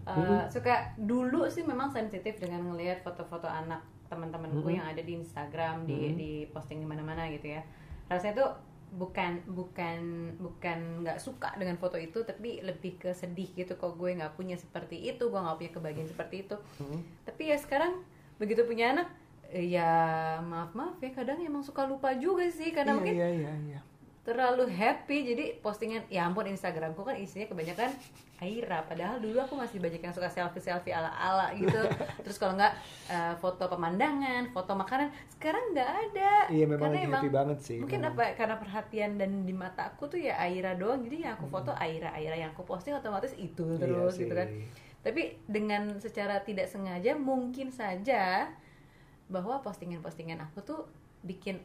[0.05, 0.39] uh, Mhm.
[0.49, 4.73] suka dulu sih memang sensitif dengan ngelihat foto-foto anak teman-temanku Mhm.
[4.73, 6.15] yang ada di Instagram, di Mhm.
[6.17, 7.61] di posting di mana-mana gitu ya.
[8.09, 8.49] Rasanya tuh
[8.89, 9.97] bukan bukan
[10.35, 14.55] bukan nggak suka dengan foto itu tapi lebih ke sedih gitu kok gue nggak punya
[14.55, 16.99] seperti itu gue nggak punya kebahagiaan seperti itu Mhm.
[17.23, 18.01] tapi ya sekarang
[18.35, 19.07] begitu punya anak
[19.49, 19.91] ya
[20.39, 23.79] maaf maaf ya kadang emang suka lupa juga sih karena Iya, mungkin iya, iya, iya.
[24.21, 27.89] terlalu happy jadi postingan ya ampun Instagramku kan isinya kebanyakan
[28.39, 31.75] Aira padahal dulu aku masih banyak yang suka selfie selfie ala ala gitu
[32.23, 32.71] terus kalau nggak
[33.07, 37.57] eh, foto pemandangan foto makanan sekarang nggak ada Iya memang Karena lagi emang happy banget
[37.59, 37.77] sih.
[37.83, 38.15] mungkin memang.
[38.15, 41.71] apa karena perhatian dan di mata aku tuh ya Aira doang jadi yang aku foto
[41.75, 44.23] Aira Aira yang aku posting otomatis itu Iya terus sih.
[44.23, 44.47] gitu kan
[44.99, 48.51] tapi dengan secara tidak sengaja mungkin saja
[49.27, 50.81] bahwa postingan-postingan aku tuh
[51.21, 51.59] bikin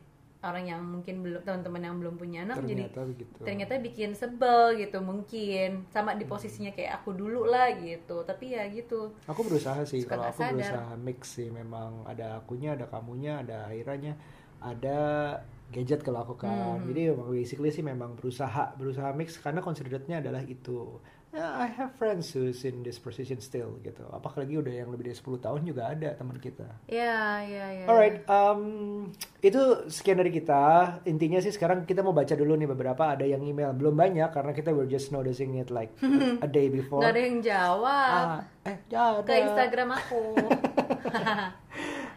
[0.45, 3.39] orang yang mungkin belum teman-teman yang belum punya anak jadi Ternyata begitu.
[3.41, 8.69] ternyata bikin sebel gitu mungkin sama di posisinya kayak aku dulu lah gitu tapi ya
[8.69, 10.53] gitu Aku berusaha sih, Suka kalau aku sadar.
[10.55, 14.15] berusaha mix sih memang ada akunya, ada kamunya, ada akhirnya,
[14.61, 14.99] ada
[15.73, 16.79] gadget kalau aku kan.
[16.79, 16.87] Mhm.
[16.93, 17.03] Jadi
[17.35, 21.01] basically sih memang berusaha, berusaha mix karena considerate-nya adalah itu.
[21.35, 24.07] Ya, I have friends who's in this position still gitu.
[24.07, 26.63] Apalagi udah yang lebih dari 10 tahun juga ada teman kita.
[26.87, 28.63] ya ya ya Alright, um,
[29.43, 29.59] itu
[29.91, 31.03] sekian dari kita.
[31.03, 33.19] Intinya sih sekarang kita mau baca dulu nih beberapa.
[33.19, 36.71] Ada yang email belum banyak karena kita were just noticing it like a, a day
[36.71, 37.03] before.
[37.03, 39.27] nggak ada yang jawab Ah, eh, ada.
[39.27, 40.23] ke Instagram aku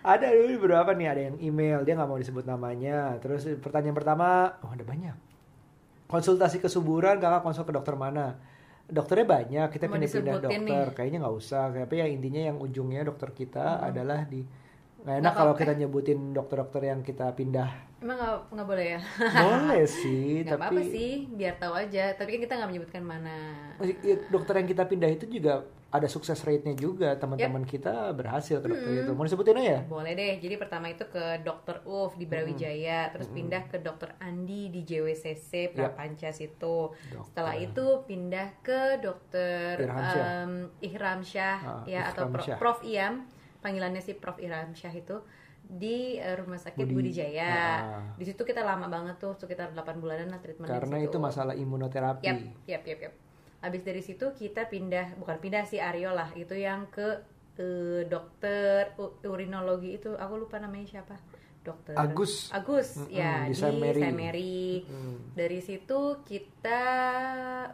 [0.07, 3.17] Ada dulu beberapa nih, ada yang email, dia nggak mau disebut namanya.
[3.19, 5.17] Terus pertanyaan pertama, oh ada banyak.
[6.07, 8.39] Konsultasi kesuburan, kakak konsul ke dokter mana?
[8.87, 10.59] Dokternya banyak, kita pindah-pindah dokter.
[10.63, 10.87] nih.
[10.91, 11.63] Kayaknya nggak usah.
[11.69, 13.87] Tapi yang intinya yang ujungnya dokter kita Hmm.
[13.87, 14.41] adalah di
[14.97, 17.69] nggak enak kalau kita nyebutin dokter-dokter yang kita pindah.
[17.97, 18.13] emang
[18.47, 22.53] nggak boleh ya Boleh sih, nggak tapi apa-apa sih biar tahu aja tapi kan kita
[22.53, 23.35] nggak menyebutkan mana
[23.81, 27.15] Ya, dokter yang kita pindah itu juga ada sukses rate-nya juga.
[27.15, 29.01] Teman-teman kita berhasil ke dokter Hmm.
[29.01, 29.11] itu.
[29.11, 29.77] Mau disebutin aja?
[29.83, 30.35] Boleh deh.
[30.37, 35.51] Jadi pertama itu ke Dokter Uf di Brawijaya, terus pindah ke Dokter Andi di JWCC
[35.65, 35.73] Yap.
[35.73, 36.91] Prapanca situ.
[36.91, 37.23] Dokter.
[37.25, 42.57] Setelah itu pindah ke Dokter em, Ihram Syah Ah, ya atau Ihram Pro- Syah.
[42.57, 43.13] Prof Iam,
[43.57, 45.23] panggilannya sih Prof Ihram Syah itu
[45.63, 46.93] di eh, Rumah Sakit Budi.
[46.93, 47.47] Budi Jaya.
[47.47, 48.03] Ah.
[48.13, 52.23] Di situ kita lama banget tuh, sekitar 8 bulanan lah treatment Karena itu masalah imunoterapi.
[52.23, 53.13] Yap, yap, yap, yap.
[53.57, 57.25] Habis dari situ kita pindah, bukan pindah sih Aryo lah, itu yang ke
[57.57, 58.93] eh, dokter
[59.25, 61.17] urinologi itu, aku lupa namanya siapa.
[61.67, 62.47] Dokter Agus.
[62.49, 63.99] Agus, Mm-mm, ya di di Saint Mary.
[63.99, 64.87] Saint Mary.
[64.87, 65.15] Hmm.
[65.35, 66.81] Dari situ kita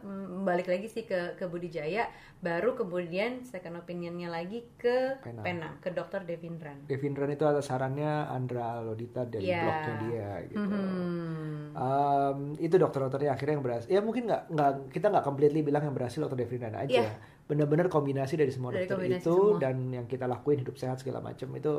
[0.00, 5.44] mm, balik lagi sih ke ke Budi Jaya, baru kemudian second opinionnya lagi ke Penang.
[5.46, 6.82] Penang, ke dokter Devindran.
[6.84, 9.62] Devindran itu atas sarannya Andra Lodita dari Iya.
[9.62, 10.58] blognya dia gitu.
[10.58, 11.72] Mhm.
[11.74, 13.88] Um, itu dokter-dokternya akhirnya yang berhasil.
[13.88, 17.06] Ya mungkin nggak nggak kita nggak completely bilang yang berhasil dokter Devindran aja.
[17.06, 17.12] Iya.
[17.44, 19.60] Bener-bener kombinasi dari semua Dari dokter itu semua.
[19.60, 21.76] dan yang kita lakuin hidup sehat segala macam itu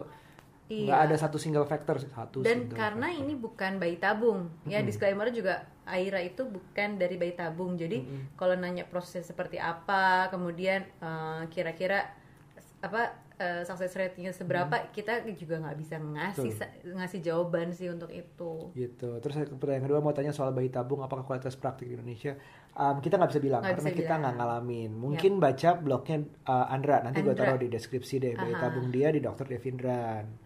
[0.65, 0.89] Iya.
[0.89, 2.41] nggak ada satu single factor satu.
[2.41, 3.21] dan karena factor.
[3.21, 4.89] ini bukan bayi tabung ya Mm-mm.
[4.89, 8.33] disclaimer juga Aira itu bukan dari bayi tabung jadi Mm-mm.
[8.33, 12.09] kalau nanya proses seperti apa kemudian eh, kira-kira
[12.81, 16.93] apa eh, success rate-nya seberapa kita juga nggak bisa ngasih Betul.
[16.97, 19.21] ngasih jawaban sih untuk itu gitu.
[19.21, 22.33] Terus pertanyaan kedua mau tanya soal bayi tabung apakah kualitas praktik di Indonesia?
[22.73, 24.91] Um, kita nggak bisa bilang Nggak karena bisa kita nggak ngalamin.
[24.97, 26.17] Mungkin baca blognya
[26.49, 28.61] uh, Andra nanti gue taruh di deskripsi deh bayi Aha.
[28.65, 30.44] tabung dia di dokter Devindran.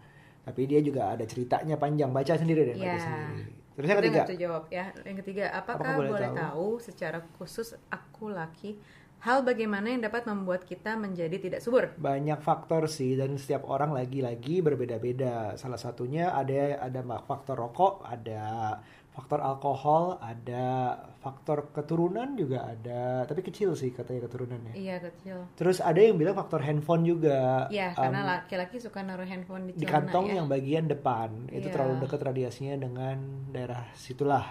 [0.50, 2.98] Tapi dia juga ada ceritanya panjang baca sendiri deh baca Iya.
[2.98, 3.44] sendiri.
[3.70, 6.36] Terus yang ketiga, jawab ya yang ketiga apakah, Apakah boleh boleh, tahu?
[6.36, 6.68] tahu?
[6.82, 8.76] secara khusus aku laki
[9.20, 13.92] hal bagaimana yang dapat membuat kita menjadi tidak subur banyak faktor sih dan setiap orang
[13.92, 15.56] lagi-lagi berbeda-beda.
[15.56, 18.80] Salah satunya ada ada faktor rokok, ada
[19.10, 24.72] faktor alkohol ada, faktor keturunan juga ada, tapi kecil sih katanya keturunannya.
[24.72, 25.50] Iya kecil.
[25.58, 27.66] Terus ada yang bilang faktor handphone juga.
[27.68, 30.34] Iya, Um, karena laki-laki suka naruh handphone di di celana kantong ya.
[30.38, 31.74] yang bagian depan itu Iya.
[31.74, 33.16] terlalu dekat radiasinya dengan
[33.50, 34.46] daerah situlah.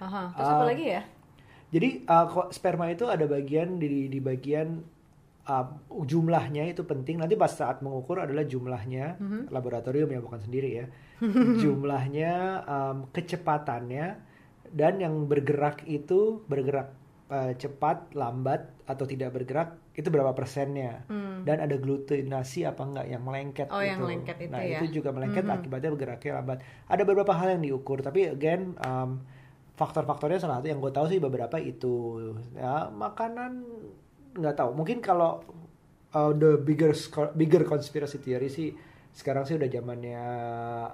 [0.00, 0.32] Aha.
[0.32, 1.02] Terus Ah, apa lagi ya?
[1.70, 4.80] Jadi uh, sperma itu ada bagian di di bagian
[5.44, 5.66] uh,
[6.02, 7.20] jumlahnya itu penting.
[7.20, 9.52] Nanti pas saat mengukur adalah jumlahnya Mhm.
[9.52, 10.86] laboratorium ya bukan sendiri ya.
[11.62, 14.06] Jumlahnya, um, kecepatannya
[14.70, 16.94] dan yang bergerak itu bergerak
[17.28, 21.04] uh, cepat, lambat atau tidak bergerak itu berapa persennya.
[21.10, 21.42] Hmm.
[21.44, 24.10] Dan ada glutinasi apa enggak yang melengket Oh, yang gitu.
[24.10, 24.78] lengket itu nah, ya.
[24.80, 25.54] itu juga melengket Mhm.
[25.60, 26.58] akibatnya bergeraknya lambat.
[26.88, 29.20] Ada beberapa hal yang diukur, tapi again um,
[29.76, 32.20] faktor-faktornya salah satu yang gue tahu sih beberapa itu
[32.52, 33.64] ya makanan
[34.36, 35.40] nggak tahu mungkin kalau
[36.12, 36.92] uh, the bigger
[37.32, 38.76] bigger conspiracy theory sih
[39.10, 40.22] sekarang sih udah zamannya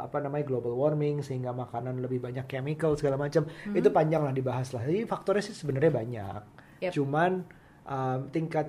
[0.01, 3.45] apa namanya global warming sehingga makanan lebih banyak chemical segala macam.
[3.71, 4.83] Itu panjang lah dibahas lah.
[4.85, 6.43] Jadi faktornya sih sebenarnya banyak.
[6.77, 6.93] Yep.
[6.93, 7.41] cuman
[7.89, 8.69] um, tingkat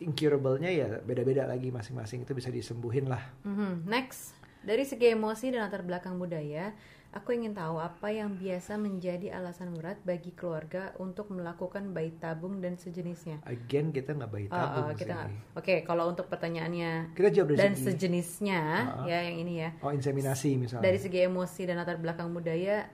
[0.00, 2.24] incurable-nya ya beda-beda lagi masing-masing.
[2.24, 3.22] Itu bisa disembuhin lah.
[3.44, 3.86] Mhm.
[3.86, 4.34] Next,
[4.64, 6.74] dari segi emosi dan latar belakang budaya,
[7.12, 12.58] aku ingin tahu apa yang biasa menjadi alasan berat bagi keluarga untuk melakukan bayi tabung
[12.58, 13.44] dan sejenisnya.
[13.44, 15.12] again kita nggak bayi Ah, tabung kita sih.
[15.12, 19.04] nggak- Oke, kalau untuk pertanyaannya kita jawab dari dan segi sejenisnya, Ah.
[19.04, 22.88] ya yang ini ya, oh inseminasi misalnya dari segi emosi dan latar belakang budaya,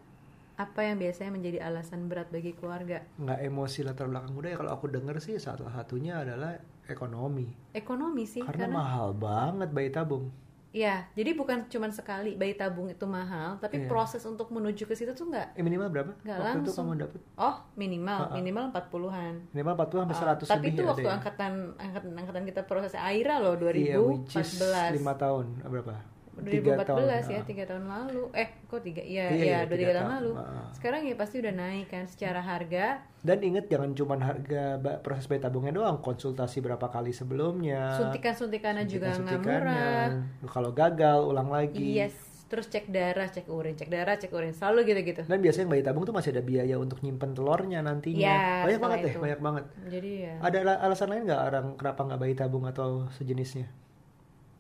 [0.57, 3.07] apa yang biasanya menjadi alasan berat bagi keluarga?
[3.17, 8.41] nggak emosi latar belakang budaya kalau aku denger sih salah satunya adalah ekonomi Ekonomi sih,
[8.41, 10.35] karena, karena mahal banget bayi tabung
[10.81, 13.89] ya, jadi bukan cuma sekali bayi tabung itu mahal, tapi Iya.
[13.89, 16.87] proses untuk menuju ke situ tuh nggak eh, minimal berapa Nggak waktu itu langsung.
[16.87, 18.35] kamu dapet Oh, minimal, Ah, ah.
[18.35, 19.35] minimal 40-an.
[19.51, 21.13] minimal 40 sampai Ah, 100 tapi lebih itu ada waktu ya.
[21.13, 24.95] angkatan angkatan angkatan kita proses Aira loh Iya, which is 2014.
[24.95, 25.93] 5 tahun berapa
[26.41, 27.45] 2014 tahun, ya, ah.
[27.45, 28.23] tiga tahun lalu.
[28.33, 29.01] Eh, kok tiga?
[29.01, 30.33] Iya, Iya, iya, dua tiga tahun tahun, lalu.
[30.71, 32.87] Sekarang ya pasti udah naik kan secara harga.
[33.19, 34.65] dan inget jangan cuma harga
[35.01, 40.07] proses bayi tabungnya doang konsultasi berapa kali sebelumnya Suntikan-suntikannya juga nggak murah.
[40.47, 42.15] kalau gagal ulang lagi Yes,
[42.47, 45.23] terus cek darah, cek urin, cek darah, cek urin, selalu gitu-gitu.
[45.25, 48.81] dan biasanya bayi tabung tuh masih ada biaya untuk nyimpen telurnya nantinya Iya, banyak setelah
[48.87, 49.21] banget deh itu.
[49.21, 50.35] banyak banget Jadi ya.
[50.41, 53.67] ada ala- alasan lain nggak orang kenapa nggak bayi tabung atau sejenisnya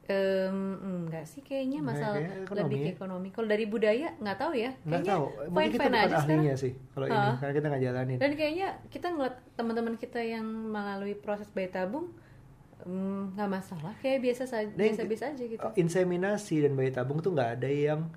[0.08, 0.58] Em,
[1.04, 2.94] enggak sih kayaknya masalah kayaknya ekonomi lebih ke ya.
[2.96, 3.28] ekonomi.
[3.28, 4.70] Kalau dari budaya nggak tahu ya.
[4.80, 6.24] nggak Kayaknya tahu mungkin kita bukan aja sekarang.
[6.24, 10.46] ahlinya sih kalau ini karena kita nggak jalanin Dan kayaknya kita ngeliat teman-teman kita yang
[10.48, 12.08] melalui proses bayi tabung
[12.88, 15.66] nggak masalah, kayak biasa saja, biasa-biasa aja gitu.
[15.76, 18.08] Inseminasi dan bayi tabung tuh nggak ada yang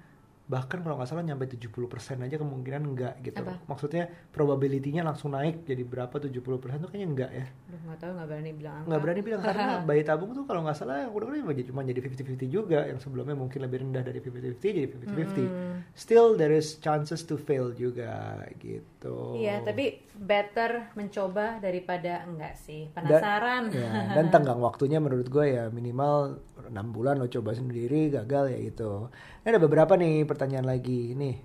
[0.50, 3.40] bahkan kalau nggak salah nyampe 70% aja kemungkinan enggak gitu.
[3.40, 3.64] Apa?
[3.72, 7.46] Maksudnya probability-nya langsung naik jadi berapa 70% tuh kayaknya enggak ya.
[7.72, 8.88] Nggak tahu nggak berani bilang angka.
[8.90, 11.28] Nggak berani bilang karena bayi tabung tuh kalau nggak salah yang udah
[11.72, 15.16] cuma jadi 50-50 juga yang sebelumnya mungkin lebih rendah dari 50-50 jadi 50-50.
[15.48, 15.78] Hmm.
[15.96, 19.40] Still there is chances to fail juga gitu.
[19.40, 22.92] Iya, tapi better mencoba daripada enggak sih.
[22.92, 23.72] Penasaran.
[23.72, 23.90] Ya,
[24.20, 29.10] dan tenggang waktunya menurut gue ya minimal 6 bulan lo coba sendiri gagal ya gitu.
[29.42, 31.38] Ini ada beberapa nih pertanyaan lagi nih.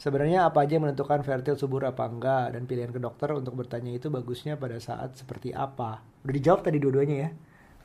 [0.00, 3.92] Sebenarnya apa aja yang menentukan fertil subur apa enggak dan pilihan ke dokter untuk bertanya
[3.92, 6.00] itu bagusnya pada saat seperti apa?
[6.24, 7.30] Udah dijawab tadi dua-duanya ya.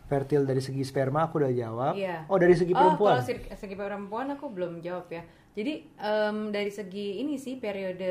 [0.08, 1.94] Fertil dari segi sperma aku udah jawab.
[2.00, 2.24] Iya.
[2.32, 3.20] Oh dari segi Oh, perempuan.
[3.20, 3.28] kalau
[3.60, 5.28] segi, perempuan aku belum jawab ya.
[5.52, 8.08] Jadi em, dari segi ini sih periode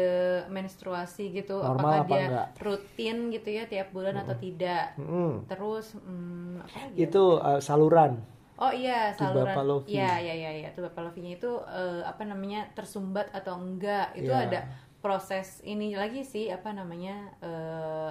[0.53, 2.49] menstruasi gitu, Normal apakah apa dia enggak?
[2.61, 4.93] rutin gitu ya tiap bulan atau tidak?
[5.01, 5.49] Mm-mm.
[5.49, 7.09] Terus hmm, apa lagi ya?
[7.09, 8.36] Itu uh, saluran.
[8.57, 9.53] Oh iya, Tuba saluran.
[9.53, 9.93] Palovi.
[9.93, 10.69] Iya, iya, iya, iya.
[10.73, 12.69] Tuba palovinya itu eh, apa namanya?
[12.73, 14.17] tersumbat atau enggak?
[14.17, 14.45] Itu Iya.
[14.49, 14.61] ada
[15.05, 17.37] proses ini lagi sih apa namanya?
[17.45, 18.11] eh,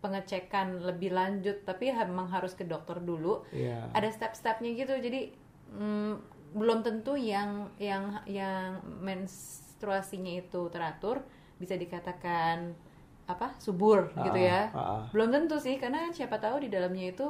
[0.00, 3.44] pengecekan lebih lanjut, tapi memang harus ke dokter dulu.
[3.52, 3.90] Iya.
[3.92, 4.94] Ada step-stepnya gitu.
[4.96, 5.20] Jadi
[5.74, 6.12] mm,
[6.56, 11.22] belum tentu yang yang yang menstruasinya itu teratur
[11.60, 12.72] bisa dikatakan
[13.26, 13.54] apa?
[13.62, 14.60] subur gitu Ah, ya.
[14.72, 15.02] ah, ah.
[15.14, 17.28] Belum tentu sih karena siapa tahu di dalamnya itu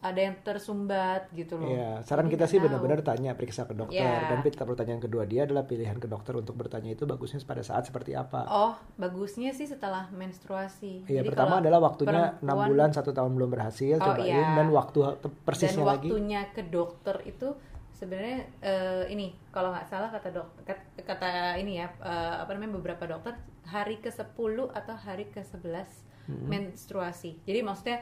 [0.00, 1.68] ada yang tersumbat gitu loh.
[1.68, 4.00] Iya, saran kita sih benar-benar tanya periksa ke dokter.
[4.00, 4.32] Iya.
[4.32, 8.16] Dan pertanyaan kedua dia adalah pilihan ke dokter untuk bertanya itu bagusnya pada saat seperti
[8.16, 8.48] apa?
[8.48, 11.04] Oh, bagusnya sih setelah menstruasi.
[11.04, 14.56] Iya, Jadi pertama adalah waktunya enam bulan satu tahun belum berhasil, Oh, cobain iya.
[14.56, 16.08] dan waktu dan persisnya lagi.
[16.08, 17.52] waktunya ke dokter itu
[17.92, 23.04] sebenarnya eh, ini kalau nggak salah kata dokter kata ini ya eh, apa namanya beberapa
[23.04, 23.36] dokter
[23.68, 24.32] hari ke 10
[24.72, 26.46] atau hari ke 11 Hmm.
[26.46, 27.42] menstruasi.
[27.42, 27.98] Jadi maksudnya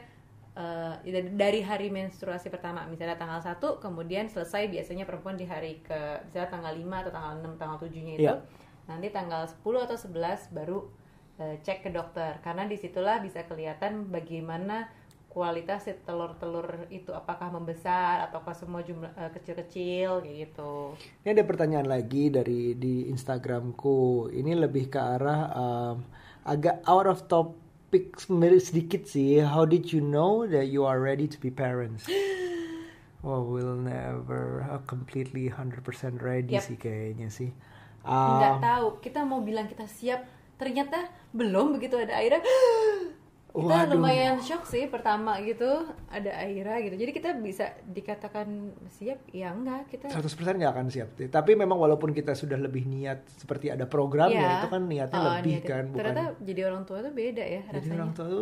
[0.59, 6.27] eh, dari- hari menstruasi pertama misalnya tanggal 1 kemudian selesai biasanya perempuan di hari ke
[6.27, 8.27] misalnya tanggal 5 atau tanggal 6 tanggal 7-nya itu.
[8.27, 8.35] Iya.
[8.91, 10.79] Nanti tanggal 10 atau 11 baru
[11.39, 14.91] eh, cek ke dokter karena di situlah bisa kelihatan bagaimana
[15.29, 20.97] kualitas si telur-telur itu apakah membesar ataukah semua jumlah eh, kecil-kecil kayak gitu.
[21.23, 24.33] Ini ada pertanyaan lagi dari di Instagramku.
[24.33, 25.95] Ini lebih ke arah um,
[26.43, 27.21] agak out of
[27.89, 28.21] topic
[28.61, 29.41] sedikit sih.
[29.41, 32.05] How did you know that you are ready to be parents?
[33.19, 35.83] Well, we'll never uh, completely 100%
[36.23, 36.63] ready Yep.
[36.63, 37.51] sih kayaknya sih.
[38.07, 40.23] Nggak Um, tahu, kita mau bilang kita siap,
[40.55, 42.39] ternyata belum begitu ada Aira.
[43.49, 43.97] kita Waduh.
[43.97, 45.65] lumayan shock sih pertama gitu
[46.05, 46.93] ada Aira gitu.
[46.93, 48.45] Jadi kita bisa dikatakan
[48.87, 50.21] siap, ya enggak kita 100%
[50.55, 51.09] nggak akan siap.
[51.17, 54.55] Tapi memang walaupun kita sudah lebih niat seperti ada programnya Iya.
[54.55, 55.65] itu kan niatnya Oh, lebih niatnya.
[55.67, 57.95] kan bukan Ternyata jadi orang tua tuh beda ya jadi rasanya.
[57.95, 58.41] orang tua tuh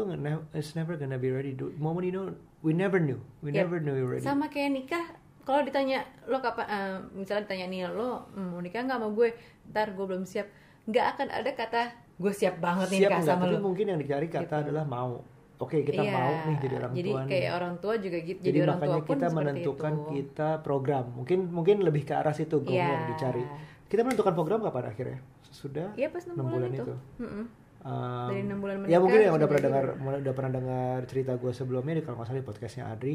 [0.51, 1.51] it's never gonna be ready.
[1.51, 2.27] The moment you know,
[2.59, 3.63] we never knew, we Yep.
[3.63, 4.21] never knew we ready.
[4.21, 5.05] Sama kayak nikah,
[5.41, 9.29] kalau ditanya lo kapan, eh, misalnya ditanya nih lo mau nikah nggak sama gue,
[9.71, 10.51] ntar gue belum siap,
[10.83, 11.83] nggak akan ada kata
[12.17, 14.63] gue siap banget nih Siap nikah sama Tapi mungkin yang dicari kata Gitu.
[14.63, 15.21] adalah mau.
[15.57, 17.29] Oke kita Iya, mau nih jadi orang jadi tua nih.
[17.31, 18.39] kayak orang tua juga gitu.
[18.39, 20.09] Jadi, Jadi orang tua makanya pun kita menentukan itu.
[20.11, 21.05] kita program.
[21.13, 22.85] Mungkin mungkin lebih ke arah situ Gong, Iya.
[22.87, 23.43] yang dicari.
[23.83, 25.19] Kita menentukan program kapan akhirnya?
[25.47, 26.93] Sudah Iya pas 6 enam bulan, bulan itu.
[27.15, 27.41] itu.
[27.79, 29.69] Um, Dari enam bulan ya menikah, mungkin yang udah pernah jadi.
[29.71, 29.85] dengar
[30.19, 33.13] udah pernah dengar cerita gue sebelumnya di kalau nggak salah di podcastnya Adri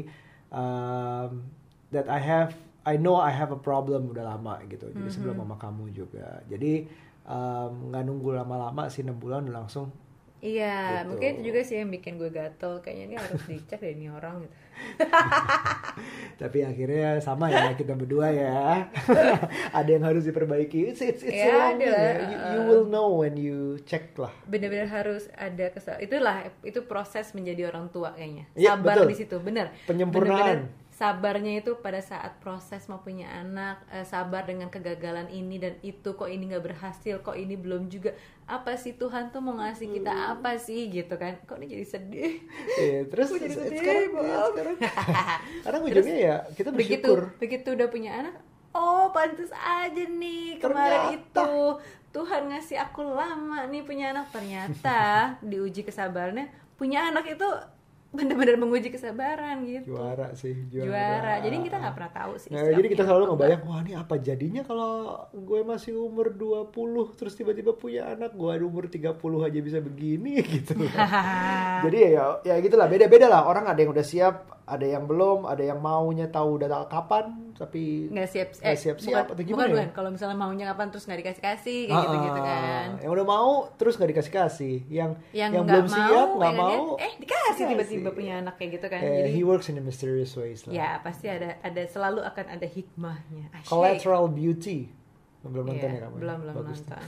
[0.49, 1.31] um,
[1.89, 2.51] that I have
[2.83, 5.13] I know I have a problem udah lama gitu jadi Mm-hmm.
[5.13, 6.89] sebelum mama kamu juga jadi
[7.25, 9.89] um, nggak nunggu lama-lama sih enam bulan udah langsung
[10.43, 11.07] Iya, Gitu.
[11.07, 12.83] mungkin itu juga sih yang bikin gue gatel.
[12.83, 14.55] Kayaknya ini harus dicek deh ini orang gitu.
[16.41, 18.83] tapi akhirnya sama ya kita berdua ya
[19.79, 22.13] ada yang harus diperbaiki it's it's, it's Ya, ada lah, ya.
[22.27, 25.95] you, you will know when you check lah Bener-bener harus ada kesal.
[25.99, 28.43] Itulah itu proses menjadi orang tua kayaknya.
[28.53, 29.07] Iya, Sabar betul.
[29.09, 29.71] di situ, bener.
[29.87, 30.35] Penyempurnaan.
[30.67, 35.73] Bener-bener sabarnya itu pada saat proses mau punya anak, eh, sabar dengan kegagalan ini dan
[35.81, 38.13] itu kok ini nggak berhasil, kok ini belum juga.
[38.45, 40.33] Apa sih Tuhan tuh mau ngasih kita Hmm.
[40.37, 41.41] apa sih gitu kan?
[41.43, 42.31] Kok ini jadi sedih.
[42.77, 44.47] Iya, terus jadi sedih, sekarang maaf.
[44.53, 44.75] sekarang
[45.65, 48.35] karena ujungnya ya kita begitu bersyukur begitu udah punya anak
[48.71, 51.17] oh pantas aja nih kemarin Ternyata.
[51.17, 51.51] itu
[52.11, 55.01] Tuhan ngasih aku lama nih punya anak ternyata
[55.41, 57.47] diuji kesabarannya punya anak itu
[58.13, 59.97] bener-bener menguji kesabaran gitu.
[59.97, 61.33] Juara sih juara, juara.
[61.41, 64.61] Jadi kita nggak pernah tahu sih Nah, jadi kita selalu ngebayang wah ini apa jadinya
[64.61, 70.37] kalau gue masih umur 20 terus tiba-tiba punya anak gue umur 30 aja bisa begini
[70.61, 70.77] gitu
[71.89, 73.49] jadi ya ya gitulah beda-beda lah.
[73.49, 77.25] Orang ada yang udah siap ada yang belum ada yang maunya tahu udah tahu kapan
[77.53, 79.73] tapi nggak siap nggak eh siap-siap bukan, atau bukan, gimana ya?
[79.77, 79.89] bukan.
[79.93, 83.25] kalau misalnya maunya kapan terus nggak dikasih kasih kayak gitu gitu Ah, kan yang udah
[83.25, 87.13] mau terus nggak dikasih kasih yang yang, yang belum mau, siap nggak ya mau eh
[87.21, 90.65] dikasih tiba-tiba punya anak kayak gitu kan Eh, jadi he works in a mysterious ways
[90.65, 93.69] lah ya pasti ada ada selalu akan ada hikmahnya Asyik.
[93.69, 94.89] collateral beauty
[95.45, 97.01] belum nonton Iya, ya kamu belum belum Bagus nonton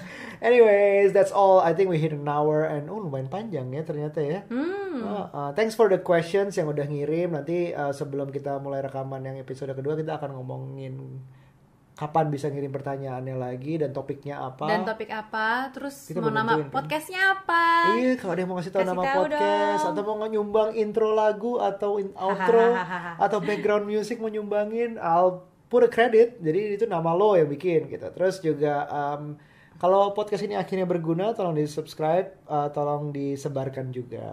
[0.42, 4.18] anyways that's all I think we hit an hour and oh lumayan panjang ya ternyata
[4.18, 4.74] ya hmm.
[4.96, 7.28] Uh, uh, thanks for the questions yang udah ngirim.
[7.30, 11.20] Nanti uh, sebelum kita mulai rekaman yang episode kedua kita akan ngomongin
[11.92, 14.64] kapan bisa ngirim pertanyaannya lagi dan topiknya apa.
[14.64, 16.68] dan topik apa terus Kita mau nama kan?
[16.68, 19.92] podcastnya apa Iya, kalau ada yang mau kasih tahu Kasih nama tahu podcast dong.
[19.92, 22.66] atau mau nyumbang intro lagu atau in- outro
[23.16, 26.38] atau background music mau nyumbangin, I'll put a credit.
[26.38, 28.06] Jadi itu nama lo yang bikin gitu.
[28.10, 29.34] Terus juga um,
[29.76, 34.32] kalau podcast ini akhirnya berguna, tolong di subscribe, uh, tolong disebarkan juga.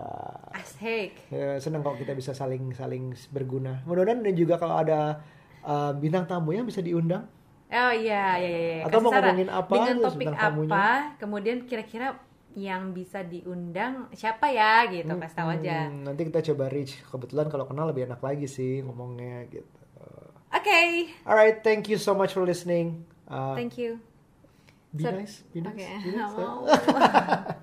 [0.53, 3.83] asik Ya, seneng kalau kita bisa saling saling berguna.
[3.83, 5.19] Mudah-mudahan dan juga kalau ada
[5.61, 7.27] uh, bintang tamu yang bisa diundang.
[7.73, 10.93] oh iya iya iya Atau Kasih mau ngomongin apa dengan topik bintang apa tamunya.
[11.17, 12.07] kemudian kira-kira
[12.53, 17.01] yang bisa diundang siapa ya gitu kasih tahu aja Hmm, nanti kita coba reach.
[17.01, 19.82] Kebetulan kalau kenal lebih enak lagi sih ngomongnya gitu.
[20.53, 20.79] Oke
[21.25, 23.05] Alright, thank you so much for listening.
[23.27, 23.99] Uh, thank you.
[24.93, 26.45] be So- nice, be nice, oke be nice, nggak ya.
[26.45, 27.59] mau